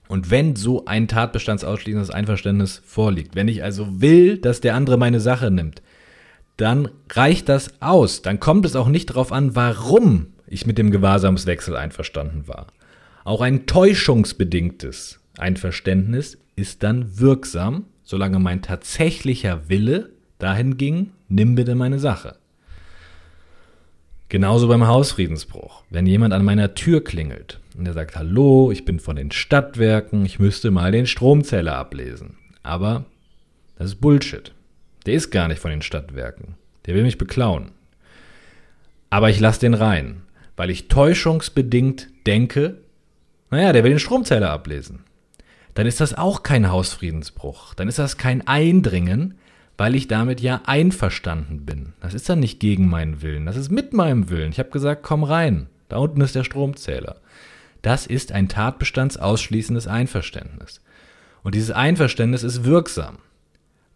Und 0.08 0.30
wenn 0.30 0.56
so 0.56 0.84
ein 0.84 1.08
tatbestandsausschließendes 1.08 2.10
Einverständnis 2.10 2.82
vorliegt, 2.84 3.34
wenn 3.34 3.48
ich 3.48 3.62
also 3.62 4.00
will, 4.00 4.36
dass 4.36 4.60
der 4.60 4.74
andere 4.74 4.98
meine 4.98 5.20
Sache 5.20 5.50
nimmt, 5.50 5.80
dann 6.56 6.90
reicht 7.10 7.48
das 7.48 7.80
aus. 7.80 8.20
Dann 8.20 8.40
kommt 8.40 8.66
es 8.66 8.76
auch 8.76 8.88
nicht 8.88 9.10
darauf 9.10 9.32
an, 9.32 9.56
warum 9.56 10.26
ich 10.46 10.66
mit 10.66 10.76
dem 10.76 10.90
Gewahrsamswechsel 10.90 11.76
einverstanden 11.76 12.46
war. 12.46 12.66
Auch 13.24 13.40
ein 13.40 13.66
täuschungsbedingtes 13.66 15.20
Einverständnis 15.38 16.38
ist 16.56 16.82
dann 16.82 17.18
wirksam, 17.18 17.86
solange 18.02 18.38
mein 18.38 18.60
tatsächlicher 18.60 19.68
Wille 19.70 20.10
dahin 20.42 20.76
ging, 20.76 21.10
nimm 21.28 21.54
bitte 21.54 21.74
meine 21.74 21.98
Sache. 21.98 22.36
Genauso 24.28 24.66
beim 24.66 24.86
Hausfriedensbruch. 24.86 25.82
Wenn 25.90 26.06
jemand 26.06 26.32
an 26.32 26.44
meiner 26.44 26.74
Tür 26.74 27.04
klingelt 27.04 27.60
und 27.76 27.86
er 27.86 27.92
sagt, 27.92 28.16
hallo, 28.16 28.70
ich 28.72 28.84
bin 28.84 28.98
von 28.98 29.16
den 29.16 29.30
Stadtwerken, 29.30 30.24
ich 30.24 30.38
müsste 30.38 30.70
mal 30.70 30.90
den 30.90 31.06
Stromzähler 31.06 31.76
ablesen. 31.76 32.36
Aber 32.62 33.04
das 33.76 33.88
ist 33.88 34.00
Bullshit. 34.00 34.52
Der 35.06 35.14
ist 35.14 35.30
gar 35.30 35.48
nicht 35.48 35.60
von 35.60 35.70
den 35.70 35.82
Stadtwerken. 35.82 36.54
Der 36.86 36.94
will 36.94 37.02
mich 37.02 37.18
beklauen. 37.18 37.72
Aber 39.10 39.28
ich 39.28 39.38
lasse 39.38 39.60
den 39.60 39.74
rein, 39.74 40.22
weil 40.56 40.70
ich 40.70 40.88
täuschungsbedingt 40.88 42.08
denke, 42.26 42.78
naja, 43.50 43.72
der 43.74 43.84
will 43.84 43.90
den 43.90 43.98
Stromzähler 43.98 44.50
ablesen. 44.50 45.00
Dann 45.74 45.86
ist 45.86 46.00
das 46.00 46.14
auch 46.14 46.42
kein 46.42 46.70
Hausfriedensbruch. 46.70 47.74
Dann 47.74 47.88
ist 47.88 47.98
das 47.98 48.16
kein 48.16 48.46
Eindringen, 48.46 49.34
weil 49.76 49.94
ich 49.94 50.08
damit 50.08 50.40
ja 50.40 50.62
einverstanden 50.66 51.64
bin. 51.64 51.92
Das 52.00 52.14
ist 52.14 52.28
dann 52.28 52.40
nicht 52.40 52.60
gegen 52.60 52.88
meinen 52.88 53.22
Willen, 53.22 53.46
das 53.46 53.56
ist 53.56 53.70
mit 53.70 53.92
meinem 53.92 54.30
Willen. 54.30 54.52
Ich 54.52 54.58
habe 54.58 54.70
gesagt, 54.70 55.02
komm 55.02 55.24
rein, 55.24 55.68
da 55.88 55.98
unten 55.98 56.20
ist 56.20 56.34
der 56.34 56.44
Stromzähler. 56.44 57.16
Das 57.82 58.06
ist 58.06 58.32
ein 58.32 58.48
tatbestandsausschließendes 58.48 59.88
Einverständnis. 59.88 60.80
Und 61.42 61.54
dieses 61.54 61.72
Einverständnis 61.72 62.44
ist 62.44 62.64
wirksam, 62.64 63.18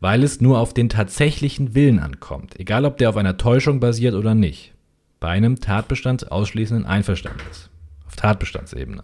weil 0.01 0.25
es 0.25 0.41
nur 0.41 0.59
auf 0.59 0.75
den 0.75 0.89
tatsächlichen 0.89 1.75
Willen 1.75 2.01
ankommt, 2.01 2.59
egal 2.59 2.85
ob 2.85 2.99
der 2.99 3.09
auf 3.11 3.17
einer 3.17 3.37
Täuschung 3.37 3.79
basiert 3.79 4.15
oder 4.15 4.35
nicht. 4.35 4.75
Bei 5.21 5.29
einem 5.29 5.61
tatbestandsausschließenden 5.61 6.85
Einverständnis. 6.85 7.71
Auf 8.07 8.17
Tatbestandsebene. 8.17 9.03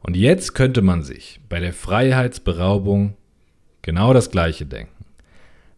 Und 0.00 0.16
jetzt 0.16 0.54
könnte 0.54 0.82
man 0.82 1.02
sich 1.02 1.40
bei 1.48 1.60
der 1.60 1.72
Freiheitsberaubung 1.72 3.14
genau 3.82 4.12
das 4.12 4.30
Gleiche 4.30 4.66
denken. 4.66 5.04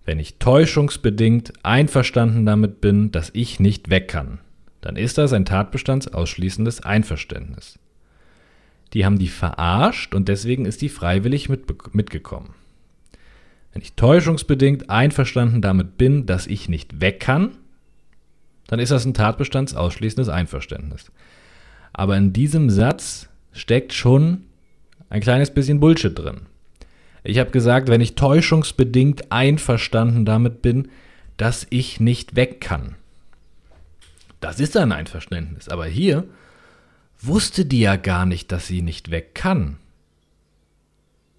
Wenn 0.04 0.18
ich 0.18 0.38
täuschungsbedingt 0.38 1.52
einverstanden 1.62 2.46
damit 2.46 2.80
bin, 2.80 3.12
dass 3.12 3.30
ich 3.32 3.60
nicht 3.60 3.90
weg 3.90 4.08
kann, 4.08 4.40
dann 4.80 4.96
ist 4.96 5.18
das 5.18 5.32
ein 5.32 5.44
tatbestandsausschließendes 5.44 6.82
Einverständnis. 6.82 7.78
Die 8.92 9.04
haben 9.04 9.18
die 9.18 9.28
verarscht 9.28 10.14
und 10.14 10.28
deswegen 10.28 10.64
ist 10.64 10.82
die 10.82 10.88
freiwillig 10.88 11.48
mit, 11.48 11.94
mitgekommen. 11.94 12.54
Wenn 13.72 13.82
ich 13.82 13.92
täuschungsbedingt 13.92 14.90
einverstanden 14.90 15.62
damit 15.62 15.96
bin, 15.96 16.26
dass 16.26 16.46
ich 16.46 16.68
nicht 16.68 17.00
weg 17.00 17.20
kann, 17.20 17.56
dann 18.66 18.80
ist 18.80 18.90
das 18.90 19.04
ein 19.04 19.14
tatbestandsausschließendes 19.14 20.28
Einverständnis. 20.28 21.12
Aber 21.92 22.16
in 22.16 22.32
diesem 22.32 22.70
Satz 22.70 23.28
steckt 23.52 23.92
schon 23.92 24.44
ein 25.08 25.20
kleines 25.20 25.50
bisschen 25.50 25.80
Bullshit 25.80 26.16
drin. 26.16 26.42
Ich 27.22 27.38
habe 27.38 27.50
gesagt, 27.50 27.88
wenn 27.88 28.00
ich 28.00 28.14
täuschungsbedingt 28.14 29.30
einverstanden 29.30 30.24
damit 30.24 30.62
bin, 30.62 30.88
dass 31.36 31.66
ich 31.70 32.00
nicht 32.00 32.36
weg 32.36 32.60
kann. 32.60 32.96
Das 34.40 34.58
ist 34.58 34.76
ein 34.76 34.92
Einverständnis. 34.92 35.68
Aber 35.68 35.86
hier 35.86 36.24
wusste 37.20 37.66
die 37.66 37.80
ja 37.80 37.96
gar 37.96 38.24
nicht, 38.24 38.50
dass 38.52 38.66
sie 38.66 38.82
nicht 38.82 39.10
weg 39.10 39.34
kann. 39.34 39.76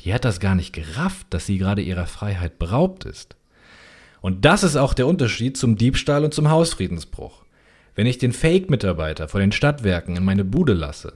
Die 0.02 0.14
hat 0.14 0.26
das 0.26 0.40
gar 0.40 0.56
nicht 0.56 0.74
gerafft, 0.74 1.28
dass 1.32 1.46
sie 1.46 1.58
gerade 1.58 1.82
ihrer 1.82 2.08
Freiheit 2.08 2.60
beraubt 2.60 3.06
ist. 3.06 3.36
Und 4.22 4.46
das 4.46 4.64
ist 4.64 4.76
auch 4.76 4.94
der 4.94 5.08
Unterschied 5.08 5.58
zum 5.58 5.78
Diebstahl 5.78 6.24
und 6.24 6.34
zum 6.34 6.50
Hausfriedensbruch. 6.50 7.44
Wenn 7.96 8.08
ich 8.08 8.20
den 8.20 8.34
Fake-Mitarbeiter 8.34 9.28
vor 9.28 9.40
den 9.40 9.52
Stadtwerken 9.52 10.16
in 10.16 10.24
meine 10.24 10.46
Bude 10.46 10.74
lasse, 10.74 11.14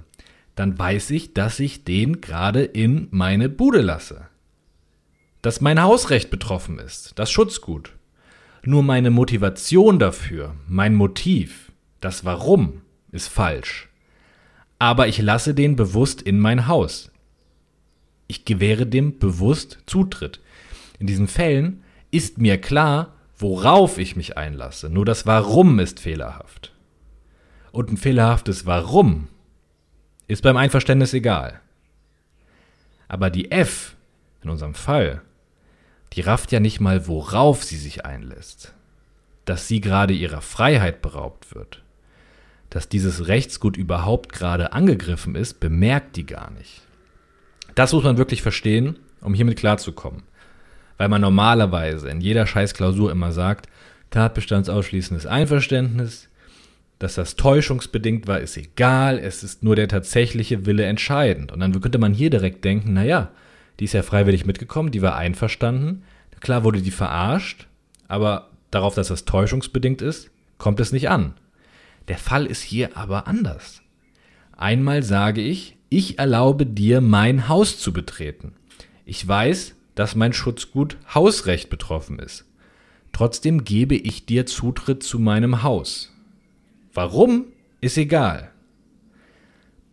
dann 0.55 0.77
weiß 0.77 1.11
ich, 1.11 1.33
dass 1.33 1.59
ich 1.59 1.83
den 1.83 2.21
gerade 2.21 2.63
in 2.63 3.07
meine 3.11 3.49
Bude 3.49 3.81
lasse 3.81 4.27
dass 5.45 5.61
mein 5.61 5.79
Hausrecht 5.79 6.31
betroffen 6.31 6.79
ist, 6.79 7.11
das 7.19 7.29
Schutzgut. 7.29 7.91
Nur 8.63 8.81
meine 8.81 9.11
Motivation 9.11 9.99
dafür, 9.99 10.55
mein 10.67 10.95
Motiv, 10.95 11.71
das 12.01 12.25
Warum 12.25 12.81
ist 13.11 13.27
falsch. 13.27 13.87
Aber 14.79 15.07
ich 15.07 15.19
lasse 15.19 15.53
den 15.53 15.75
bewusst 15.75 16.23
in 16.23 16.39
mein 16.39 16.67
Haus. 16.67 17.11
Ich 18.25 18.45
gewähre 18.45 18.87
dem 18.87 19.19
bewusst 19.19 19.83
Zutritt. 19.85 20.39
In 20.97 21.05
diesen 21.05 21.27
Fällen 21.27 21.83
ist 22.09 22.39
mir 22.39 22.59
klar, 22.59 23.13
worauf 23.37 23.99
ich 23.99 24.15
mich 24.15 24.39
einlasse. 24.39 24.89
Nur 24.89 25.05
das 25.05 25.27
Warum 25.27 25.77
ist 25.77 25.99
fehlerhaft. 25.99 26.73
Und 27.71 27.91
ein 27.91 27.97
fehlerhaftes 27.97 28.65
Warum 28.65 29.27
ist 30.27 30.41
beim 30.41 30.57
Einverständnis 30.57 31.13
egal. 31.13 31.61
Aber 33.07 33.29
die 33.29 33.51
F 33.51 33.95
in 34.41 34.49
unserem 34.49 34.73
Fall 34.73 35.21
die 36.15 36.21
rafft 36.21 36.51
ja 36.51 36.59
nicht 36.59 36.79
mal, 36.79 37.07
worauf 37.07 37.63
sie 37.63 37.77
sich 37.77 38.05
einlässt. 38.05 38.73
Dass 39.43 39.67
sie 39.67 39.81
gerade 39.81 40.13
ihrer 40.13 40.41
Freiheit 40.41 41.01
beraubt 41.01 41.53
wird. 41.53 41.81
Dass 42.69 42.89
dieses 42.89 43.27
Rechtsgut 43.27 43.77
überhaupt 43.77 44.31
gerade 44.31 44.73
angegriffen 44.73 45.35
ist, 45.35 45.59
bemerkt 45.59 46.15
die 46.15 46.25
gar 46.25 46.51
nicht. 46.51 46.81
Das 47.75 47.93
muss 47.93 48.03
man 48.03 48.17
wirklich 48.17 48.41
verstehen, 48.41 48.97
um 49.21 49.33
hiermit 49.33 49.59
klarzukommen. 49.59 50.23
Weil 50.97 51.09
man 51.09 51.21
normalerweise 51.21 52.09
in 52.09 52.21
jeder 52.21 52.47
Scheißklausur 52.47 53.11
immer 53.11 53.33
sagt, 53.33 53.67
Tatbestandsausschließendes 54.11 55.25
Einverständnis, 55.25 56.29
dass 56.99 57.15
das 57.15 57.35
täuschungsbedingt 57.35 58.27
war, 58.27 58.39
ist 58.39 58.55
egal, 58.55 59.19
es 59.19 59.43
ist 59.43 59.63
nur 59.63 59.75
der 59.75 59.89
tatsächliche 59.89 60.65
Wille 60.65 60.85
entscheidend. 60.85 61.51
Und 61.51 61.59
dann 61.59 61.79
könnte 61.81 61.97
man 61.97 62.13
hier 62.13 62.29
direkt 62.29 62.63
denken, 62.63 62.93
naja, 62.93 63.31
die 63.79 63.85
ist 63.85 63.93
ja 63.93 64.03
freiwillig 64.03 64.45
mitgekommen, 64.45 64.91
die 64.91 65.01
war 65.01 65.15
einverstanden. 65.15 66.03
Klar 66.39 66.63
wurde 66.63 66.81
die 66.81 66.91
verarscht, 66.91 67.67
aber 68.07 68.49
darauf, 68.71 68.95
dass 68.95 69.07
das 69.07 69.25
täuschungsbedingt 69.25 70.01
ist, 70.01 70.31
kommt 70.57 70.79
es 70.79 70.91
nicht 70.91 71.09
an. 71.09 71.33
Der 72.07 72.17
Fall 72.17 72.45
ist 72.45 72.61
hier 72.61 72.95
aber 72.95 73.27
anders. 73.27 73.81
Einmal 74.55 75.03
sage 75.03 75.41
ich, 75.41 75.75
ich 75.89 76.19
erlaube 76.19 76.65
dir, 76.65 77.01
mein 77.01 77.47
Haus 77.47 77.79
zu 77.79 77.93
betreten. 77.93 78.53
Ich 79.05 79.27
weiß, 79.27 79.75
dass 79.95 80.15
mein 80.15 80.33
Schutzgut 80.33 80.97
Hausrecht 81.13 81.69
betroffen 81.69 82.19
ist. 82.19 82.45
Trotzdem 83.11 83.63
gebe 83.63 83.95
ich 83.95 84.25
dir 84.25 84.45
Zutritt 84.45 85.03
zu 85.03 85.19
meinem 85.19 85.63
Haus. 85.63 86.13
Warum, 86.93 87.45
ist 87.81 87.97
egal. 87.97 88.51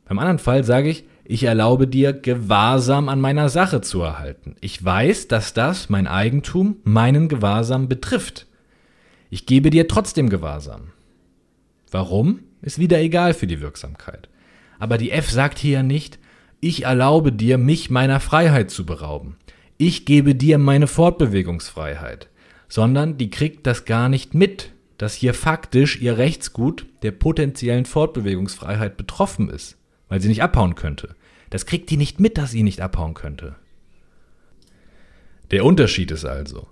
Beim 0.06 0.18
anderen 0.18 0.38
Fall 0.38 0.64
sage 0.64 0.88
ich, 0.88 1.04
ich 1.24 1.44
erlaube 1.44 1.87
dir, 1.87 2.12
Gewahrsam 2.12 3.08
an 3.08 3.20
meiner 3.20 3.48
Sache 3.48 3.80
zu 3.80 4.02
erhalten. 4.02 4.56
Ich 4.61 4.85
weiß, 4.85 5.28
dass 5.28 5.54
das, 5.54 5.88
mein 5.88 6.06
Eigentum, 6.06 6.76
meinen 6.85 7.28
Gewahrsam 7.28 7.88
betrifft. 7.88 8.46
Ich 9.30 9.46
gebe 9.46 9.70
dir 9.70 9.87
trotzdem 9.87 10.28
Gewahrsam. 10.28 10.90
Warum? 11.90 12.40
Ist 12.61 12.78
wieder 12.78 13.00
egal 13.00 13.35
für 13.35 13.46
die 13.46 13.61
Wirksamkeit. 13.61 14.28
Aber 14.78 14.98
die 14.98 15.11
F 15.11 15.30
sagt 15.30 15.58
hier 15.58 15.82
nicht, 15.82 16.18
ich 16.61 16.85
erlaube 16.85 17.32
dir, 17.32 17.58
mich 17.58 17.90
meiner 17.90 18.20
Freiheit 18.20 18.70
zu 18.70 18.85
berauben. 18.85 19.37
Ich 19.78 20.04
gebe 20.04 20.35
dir 20.35 20.58
meine 20.58 20.87
Fortbewegungsfreiheit. 20.87 22.28
Sondern 22.68 23.18
die 23.18 23.30
kriegt 23.30 23.66
das 23.66 23.85
gar 23.85 24.08
nicht 24.08 24.35
mit, 24.35 24.72
dass 24.96 25.14
hier 25.14 25.35
faktisch 25.35 26.00
ihr 26.00 26.18
Rechtsgut 26.18 26.87
der 27.02 27.12
potenziellen 27.12 27.85
Fortbewegungsfreiheit 27.85 28.96
betroffen 28.96 29.50
ist 29.50 29.76
weil 30.12 30.20
sie 30.20 30.29
nicht 30.29 30.42
abhauen 30.42 30.75
könnte. 30.75 31.16
Das 31.48 31.64
kriegt 31.64 31.88
die 31.88 31.96
nicht 31.96 32.20
mit, 32.20 32.37
dass 32.37 32.51
sie 32.51 32.62
nicht 32.62 32.83
abhauen 32.83 33.14
könnte. 33.14 33.55
Der 35.51 35.64
Unterschied 35.64 36.11
ist 36.11 36.27
also, 36.27 36.66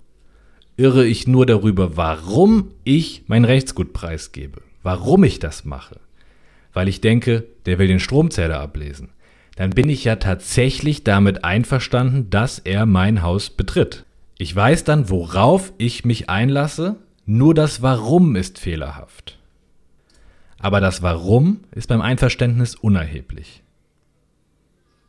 irre 0.77 1.07
ich 1.07 1.25
nur 1.25 1.47
darüber, 1.47 1.97
warum 1.97 2.69
ich 2.83 3.23
mein 3.25 3.43
Rechtsgut 3.43 3.93
preisgebe, 3.93 4.61
warum 4.83 5.23
ich 5.23 5.39
das 5.39 5.65
mache, 5.65 5.99
weil 6.71 6.87
ich 6.87 7.01
denke, 7.01 7.45
der 7.65 7.79
will 7.79 7.87
den 7.87 7.99
Stromzähler 7.99 8.59
ablesen, 8.59 9.09
dann 9.55 9.71
bin 9.71 9.89
ich 9.89 10.03
ja 10.03 10.17
tatsächlich 10.17 11.03
damit 11.03 11.43
einverstanden, 11.43 12.29
dass 12.29 12.59
er 12.59 12.85
mein 12.85 13.23
Haus 13.23 13.49
betritt. 13.49 14.05
Ich 14.37 14.55
weiß 14.55 14.83
dann, 14.83 15.09
worauf 15.09 15.73
ich 15.79 16.05
mich 16.05 16.29
einlasse, 16.29 16.97
nur 17.25 17.55
das 17.55 17.81
Warum 17.81 18.35
ist 18.35 18.59
fehlerhaft. 18.59 19.39
Aber 20.61 20.79
das 20.79 21.01
Warum 21.01 21.61
ist 21.71 21.87
beim 21.87 22.01
Einverständnis 22.01 22.75
unerheblich. 22.75 23.63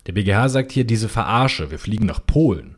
Der 0.06 0.12
BGH 0.12 0.48
sagt 0.48 0.72
hier 0.72 0.84
diese 0.84 1.08
Verarsche, 1.08 1.70
wir 1.70 1.78
fliegen 1.78 2.06
nach 2.06 2.24
Polen. 2.24 2.76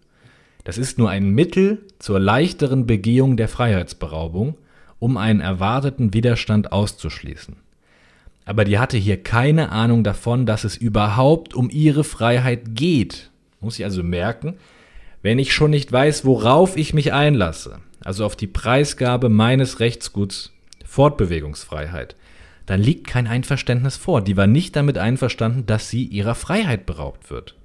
Das 0.65 0.77
ist 0.77 0.99
nur 0.99 1.09
ein 1.09 1.31
Mittel 1.31 1.87
zur 1.99 2.19
leichteren 2.19 2.87
Begehung 2.87 3.37
der 3.37 3.49
Freiheitsberaubung, 3.49 4.57
um 4.99 5.17
einen 5.17 5.41
erwarteten 5.41 6.13
Widerstand 6.15 6.73
auszuschließen. 6.73 7.57
Aber 8.45 8.65
die 8.65 8.79
hatte 8.79 8.99
hier 8.99 9.23
keine 9.23 9.71
Ahnung 9.71 10.05
davon, 10.05 10.45
dass 10.45 10.65
es 10.65 10.77
überhaupt 10.77 11.55
um 11.55 11.71
ihre 11.71 12.05
Freiheit 12.05 12.75
geht. 12.75 13.31
Muss 13.61 13.79
ich 13.79 13.85
also 13.85 14.03
merken, 14.03 14.55
wenn 15.23 15.39
ich 15.39 15.55
schon 15.55 15.71
nicht 15.71 15.91
weiß, 15.91 16.25
worauf 16.27 16.77
ich 16.77 16.93
mich 16.93 17.13
einlasse, 17.13 17.79
also 18.05 18.27
auf 18.27 18.37
die 18.37 18.47
Preisgabe 18.47 19.31
meines 19.31 19.81
Rechtsguts 19.81 20.53
Fortbewegungsfreiheit, 20.85 22.17
dann 22.67 22.81
liegt 22.81 23.07
kein 23.07 23.27
Einverständnis 23.27 23.97
vor. 23.97 24.23
Die 24.23 24.37
war 24.37 24.47
nicht 24.47 24.75
damit 24.77 24.99
einverstanden, 24.99 25.67
dass 25.67 25.91
sie 25.91 26.05
ihrer 26.05 26.35
Freiheit 26.35 26.87
beraubt 26.87 27.31
wird. 27.31 27.57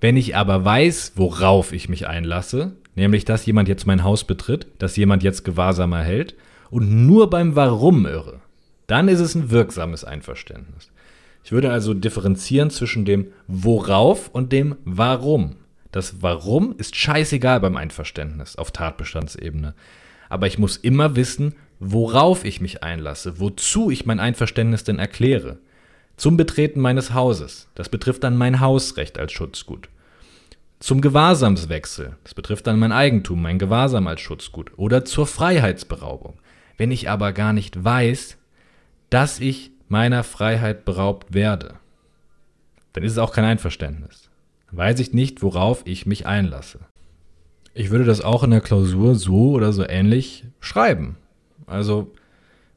Wenn 0.00 0.16
ich 0.16 0.34
aber 0.34 0.64
weiß, 0.64 1.12
worauf 1.16 1.72
ich 1.72 1.88
mich 1.88 2.08
einlasse, 2.08 2.72
nämlich 2.94 3.24
dass 3.24 3.46
jemand 3.46 3.68
jetzt 3.68 3.86
mein 3.86 4.02
Haus 4.02 4.24
betritt, 4.24 4.66
dass 4.78 4.96
jemand 4.96 5.22
jetzt 5.22 5.44
Gewahrsam 5.44 5.92
erhält 5.92 6.34
und 6.70 7.06
nur 7.06 7.30
beim 7.30 7.54
Warum 7.54 8.06
irre, 8.06 8.40
dann 8.86 9.08
ist 9.08 9.20
es 9.20 9.34
ein 9.34 9.50
wirksames 9.50 10.04
Einverständnis. 10.04 10.90
Ich 11.44 11.52
würde 11.52 11.70
also 11.70 11.94
differenzieren 11.94 12.70
zwischen 12.70 13.04
dem 13.04 13.28
Worauf 13.46 14.28
und 14.28 14.52
dem 14.52 14.76
Warum. 14.84 15.56
Das 15.90 16.22
Warum 16.22 16.74
ist 16.78 16.96
scheißegal 16.96 17.60
beim 17.60 17.76
Einverständnis 17.76 18.56
auf 18.56 18.70
Tatbestandsebene. 18.70 19.74
Aber 20.28 20.46
ich 20.46 20.58
muss 20.58 20.76
immer 20.78 21.14
wissen, 21.16 21.54
worauf 21.84 22.44
ich 22.44 22.60
mich 22.60 22.82
einlasse, 22.84 23.40
wozu 23.40 23.90
ich 23.90 24.06
mein 24.06 24.20
Einverständnis 24.20 24.84
denn 24.84 25.00
erkläre. 25.00 25.58
Zum 26.16 26.36
Betreten 26.36 26.80
meines 26.80 27.12
Hauses, 27.12 27.68
das 27.74 27.88
betrifft 27.88 28.22
dann 28.22 28.36
mein 28.36 28.60
Hausrecht 28.60 29.18
als 29.18 29.32
Schutzgut. 29.32 29.88
Zum 30.78 31.00
Gewahrsamswechsel, 31.00 32.16
das 32.22 32.34
betrifft 32.34 32.68
dann 32.68 32.78
mein 32.78 32.92
Eigentum, 32.92 33.42
mein 33.42 33.58
Gewahrsam 33.58 34.06
als 34.06 34.20
Schutzgut. 34.20 34.70
Oder 34.76 35.04
zur 35.04 35.26
Freiheitsberaubung. 35.26 36.38
Wenn 36.76 36.92
ich 36.92 37.10
aber 37.10 37.32
gar 37.32 37.52
nicht 37.52 37.82
weiß, 37.82 38.36
dass 39.10 39.40
ich 39.40 39.72
meiner 39.88 40.22
Freiheit 40.22 40.84
beraubt 40.84 41.34
werde, 41.34 41.74
dann 42.92 43.02
ist 43.02 43.12
es 43.12 43.18
auch 43.18 43.32
kein 43.32 43.44
Einverständnis. 43.44 44.30
Dann 44.68 44.78
weiß 44.78 45.00
ich 45.00 45.12
nicht, 45.12 45.42
worauf 45.42 45.82
ich 45.84 46.06
mich 46.06 46.26
einlasse. 46.26 46.80
Ich 47.74 47.90
würde 47.90 48.04
das 48.04 48.20
auch 48.20 48.44
in 48.44 48.50
der 48.50 48.60
Klausur 48.60 49.14
so 49.14 49.50
oder 49.52 49.72
so 49.72 49.86
ähnlich 49.88 50.44
schreiben. 50.60 51.16
Also 51.66 52.12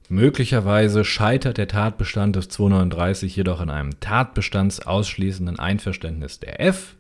möglicherweise 0.10 1.04
scheitert 1.04 1.58
der 1.58 1.68
Tatbestand 1.68 2.36
des 2.36 2.50
239 2.50 3.36
jedoch 3.36 3.62
in 3.62 3.70
einem 3.70 4.00
tatbestandsausschließenden 4.00 5.60
Einverständnis 5.60 6.40
der 6.40 6.62
F, 6.62 6.96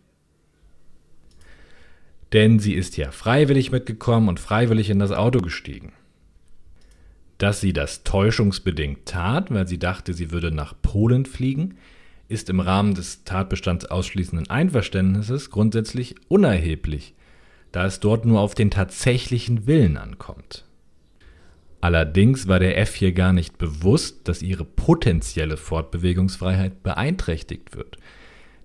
denn 2.34 2.60
sie 2.60 2.74
ist 2.74 2.98
ja 2.98 3.12
freiwillig 3.12 3.71
mitgekommen 3.71 4.28
und 4.28 4.39
freiwillig 4.39 4.89
in 4.89 5.00
das 5.00 5.12
Auto 5.12 5.39
gestiegen. 5.39 5.93
Dass 7.38 7.62
sie 7.62 7.74
das 7.74 8.04
täuschungsbedingt 8.04 9.06
tat, 9.06 9.52
weil 9.52 9.67
sie 9.67 9.78
dachte, 9.78 10.13
sie 10.13 10.32
würde 10.32 10.52
nach 10.52 10.74
Polen 10.82 11.26
fliegen, 11.26 11.76
ist 12.28 12.50
im 12.50 12.60
Rahmen 12.60 12.95
des 12.95 13.24
tatbestandsausschließenden 13.24 14.50
Einverständnisses 14.50 15.52
grundsätzlich 15.52 16.15
unerheblich, 16.28 17.13
da 17.71 17.86
es 17.86 18.00
dort 18.00 18.26
nur 18.26 18.39
auf 18.39 18.56
den 18.56 18.71
tatsächlichen 18.71 19.67
Willen 19.67 19.98
ankommt. 19.98 20.65
Allerdings 21.86 22.48
war 22.48 22.58
der 22.58 22.80
F 22.80 22.95
hier 22.95 23.12
gar 23.12 23.32
nicht 23.32 23.60
bewusst, 23.60 24.28
dass 24.28 24.41
ihre 24.41 24.65
potenzielle 24.65 25.56
Fortbewegungsfreiheit 25.56 26.82
beeinträchtigt 26.82 27.78
wird. 27.78 28.00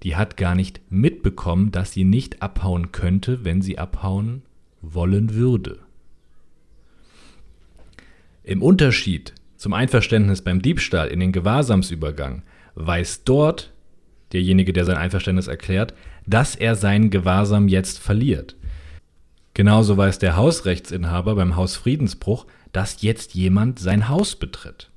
Die 0.02 0.16
hat 0.16 0.38
gar 0.38 0.54
nicht 0.54 0.80
mitbekommen, 0.88 1.70
dass 1.70 1.92
sie 1.92 2.04
nicht 2.04 2.40
abhauen 2.40 2.92
könnte, 2.92 3.44
wenn 3.44 3.61
sie 3.61 3.76
abhauen 3.76 4.40
wollen 4.80 5.35
würde. 5.35 5.80
Im 8.42 8.62
Unterschied 8.62 9.35
zum 9.59 9.74
Einverständnis 9.74 10.40
beim 10.40 10.62
Diebstahl 10.62 11.09
in 11.09 11.20
den 11.20 11.33
Gewahrsamsübergang 11.33 12.42
weiß 12.74 13.24
dort 13.24 13.70
derjenige, 14.33 14.72
der 14.72 14.87
sein 14.87 14.96
Einverständnis 14.96 15.46
erklärt, 15.46 15.92
dass 16.26 16.54
er 16.56 16.74
seinen 16.74 17.11
Gewahrsam 17.11 17.68
jetzt 17.68 17.98
verliert. 17.98 18.56
Genauso 19.52 19.98
weiß 19.98 20.18
der 20.20 20.37
Hausrechtsinhaber 20.37 21.35
beim 21.35 21.56
Hausfriedensbruch, 21.56 22.46
dass 22.72 23.02
jetzt 23.02 23.35
jemand 23.35 23.78
sein 23.78 24.09
Haus 24.09 24.37
betritt. 24.37 24.90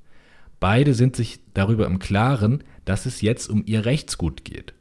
Beide 0.60 0.94
sind 0.94 1.16
sich 1.16 1.40
darüber 1.52 1.86
im 1.86 1.98
Klaren, 1.98 2.64
dass 2.84 3.06
es 3.06 3.20
jetzt 3.20 3.50
um 3.50 3.62
ihr 3.66 3.84
Rechtsgut 3.84 4.44
geht. 4.44 4.74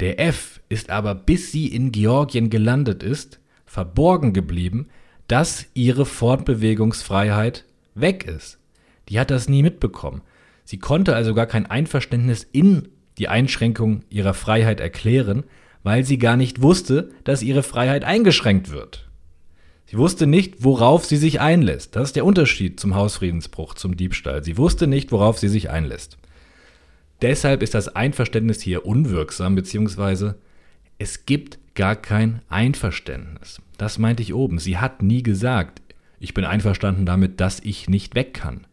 Der 0.00 0.18
F 0.20 0.60
ist 0.68 0.90
aber, 0.90 1.14
bis 1.14 1.52
sie 1.52 1.66
in 1.66 1.92
Georgien 1.92 2.50
gelandet 2.50 3.02
ist, 3.02 3.40
verborgen 3.66 4.32
geblieben, 4.32 4.88
dass 5.28 5.66
ihre 5.74 6.06
Fortbewegungsfreiheit 6.06 7.64
weg 7.94 8.24
ist. 8.24 8.58
Die 9.08 9.18
hat 9.20 9.30
das 9.30 9.48
nie 9.48 9.62
mitbekommen. 9.62 10.22
Sie 10.64 10.78
konnte 10.78 11.14
also 11.14 11.34
gar 11.34 11.46
kein 11.46 11.66
Einverständnis 11.66 12.46
in 12.50 12.88
die 13.18 13.28
Einschränkung 13.28 14.04
ihrer 14.08 14.34
Freiheit 14.34 14.80
erklären, 14.80 15.44
weil 15.82 16.04
sie 16.04 16.18
gar 16.18 16.36
nicht 16.36 16.62
wusste, 16.62 17.10
dass 17.24 17.42
ihre 17.42 17.62
Freiheit 17.62 18.04
eingeschränkt 18.04 18.70
wird. 18.70 19.08
Sie 19.86 19.98
wusste 19.98 20.26
nicht, 20.26 20.64
worauf 20.64 21.04
sie 21.04 21.16
sich 21.16 21.40
einlässt. 21.40 21.96
Das 21.96 22.08
ist 22.08 22.16
der 22.16 22.24
Unterschied 22.24 22.80
zum 22.80 22.94
Hausfriedensbruch, 22.94 23.74
zum 23.74 23.96
Diebstahl. 23.96 24.42
Sie 24.42 24.56
wusste 24.56 24.86
nicht, 24.86 25.12
worauf 25.12 25.38
sie 25.38 25.48
sich 25.48 25.70
einlässt. 25.70 26.16
Deshalb 27.20 27.62
ist 27.62 27.74
das 27.74 27.94
Einverständnis 27.94 28.60
hier 28.60 28.86
unwirksam, 28.86 29.54
beziehungsweise 29.54 30.36
es 30.98 31.26
gibt 31.26 31.58
gar 31.74 31.96
kein 31.96 32.42
Einverständnis. 32.48 33.60
Das 33.78 33.98
meinte 33.98 34.22
ich 34.22 34.34
oben. 34.34 34.58
Sie 34.58 34.78
hat 34.78 35.02
nie 35.02 35.22
gesagt, 35.22 35.82
ich 36.20 36.34
bin 36.34 36.44
einverstanden 36.44 37.06
damit, 37.06 37.40
dass 37.40 37.60
ich 37.60 37.88
nicht 37.88 38.14
weg 38.14 38.34
kann. 38.34 38.66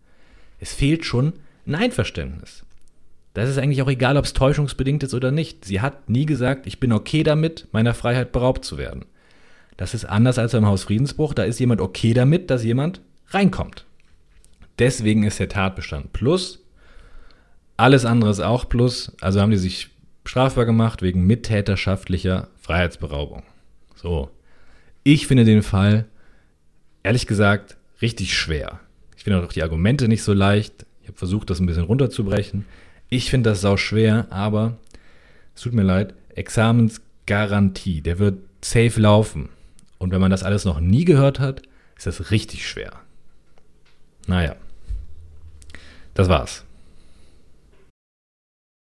Es 0.60 0.74
fehlt 0.74 1.06
schon 1.06 1.34
ein 1.66 1.76
Einverständnis. 1.76 2.64
Das 3.34 3.50
ist 3.50 3.58
eigentlich 3.58 3.82
auch 3.82 3.90
egal, 3.90 4.18
ob 4.18 4.26
es 4.26 4.34
täuschungsbedingt 4.34 5.04
ist 5.04 5.14
oder 5.14 5.32
nicht. 5.32 5.66
Sie 5.66 5.82
hat 5.82 6.10
nie 6.10 6.26
gesagt, 6.26 6.68
ich 6.68 6.80
bin 6.80 6.92
okay 6.92 7.24
damit, 7.24 7.68
meiner 7.72 7.94
Freiheit 7.94 8.32
beraubt 8.32 8.66
zu 8.66 8.78
werden. 8.78 9.06
Das 9.80 9.94
ist 9.94 10.04
anders 10.04 10.38
als 10.38 10.52
beim 10.52 10.66
Hausfriedensbruch. 10.66 11.34
Da 11.34 11.44
ist 11.44 11.58
jemand 11.58 11.80
okay 11.80 12.14
damit, 12.14 12.50
dass 12.50 12.66
jemand 12.66 13.00
reinkommt. 13.30 13.86
Deswegen 14.78 15.24
ist 15.24 15.40
der 15.40 15.48
Tatbestand 15.48 16.12
plus. 16.12 16.66
Alles 17.78 18.04
andere 18.04 18.30
ist 18.30 18.42
auch 18.42 18.68
plus. 18.68 19.14
Also 19.22 19.40
haben 19.40 19.52
die 19.52 19.58
sich 19.58 19.88
strafbar 20.26 20.66
gemacht 20.66 21.02
wegen 21.02 21.26
mittäterschaftlicher 21.26 22.50
Freiheitsberaubung. 22.60 23.44
So. 23.96 24.30
Ich 25.04 25.28
finde 25.28 25.46
den 25.46 25.64
Fall, 25.64 26.08
ehrlich 27.02 27.26
gesagt, 27.26 27.78
richtig 28.02 28.38
schwer. 28.38 28.82
Ich 29.16 29.24
finde 29.24 29.42
auch 29.42 29.54
die 29.54 29.64
Argumente 29.64 30.10
nicht 30.10 30.24
so 30.24 30.34
leicht. 30.34 30.86
Ich 31.04 31.08
habe 31.08 31.18
versucht, 31.18 31.50
das 31.50 31.62
ein 31.62 31.68
bisschen 31.68 31.86
runterzubrechen. 31.86 32.66
Ich 33.08 33.30
finde 33.30 33.52
das 33.52 33.62
sau 33.62 33.78
schwer, 33.78 34.28
aber 34.30 34.78
es 35.56 35.62
tut 35.62 35.72
mir 35.72 35.84
leid. 35.84 36.16
Examensgarantie, 36.36 38.02
der 38.02 38.20
wird 38.20 38.40
safe 38.62 39.00
laufen. 39.00 39.48
Und 40.00 40.12
wenn 40.12 40.22
man 40.22 40.32
das 40.32 40.44
alles 40.44 40.66
noch 40.66 40.80
nie 40.80 41.06
gehört 41.06 41.40
hat, 41.40 41.62
ist 41.96 42.08
das 42.08 42.32
richtig 42.32 42.68
schwer. 42.68 42.94
Naja, 44.26 44.56
das 46.16 46.30
war's. 46.30 46.66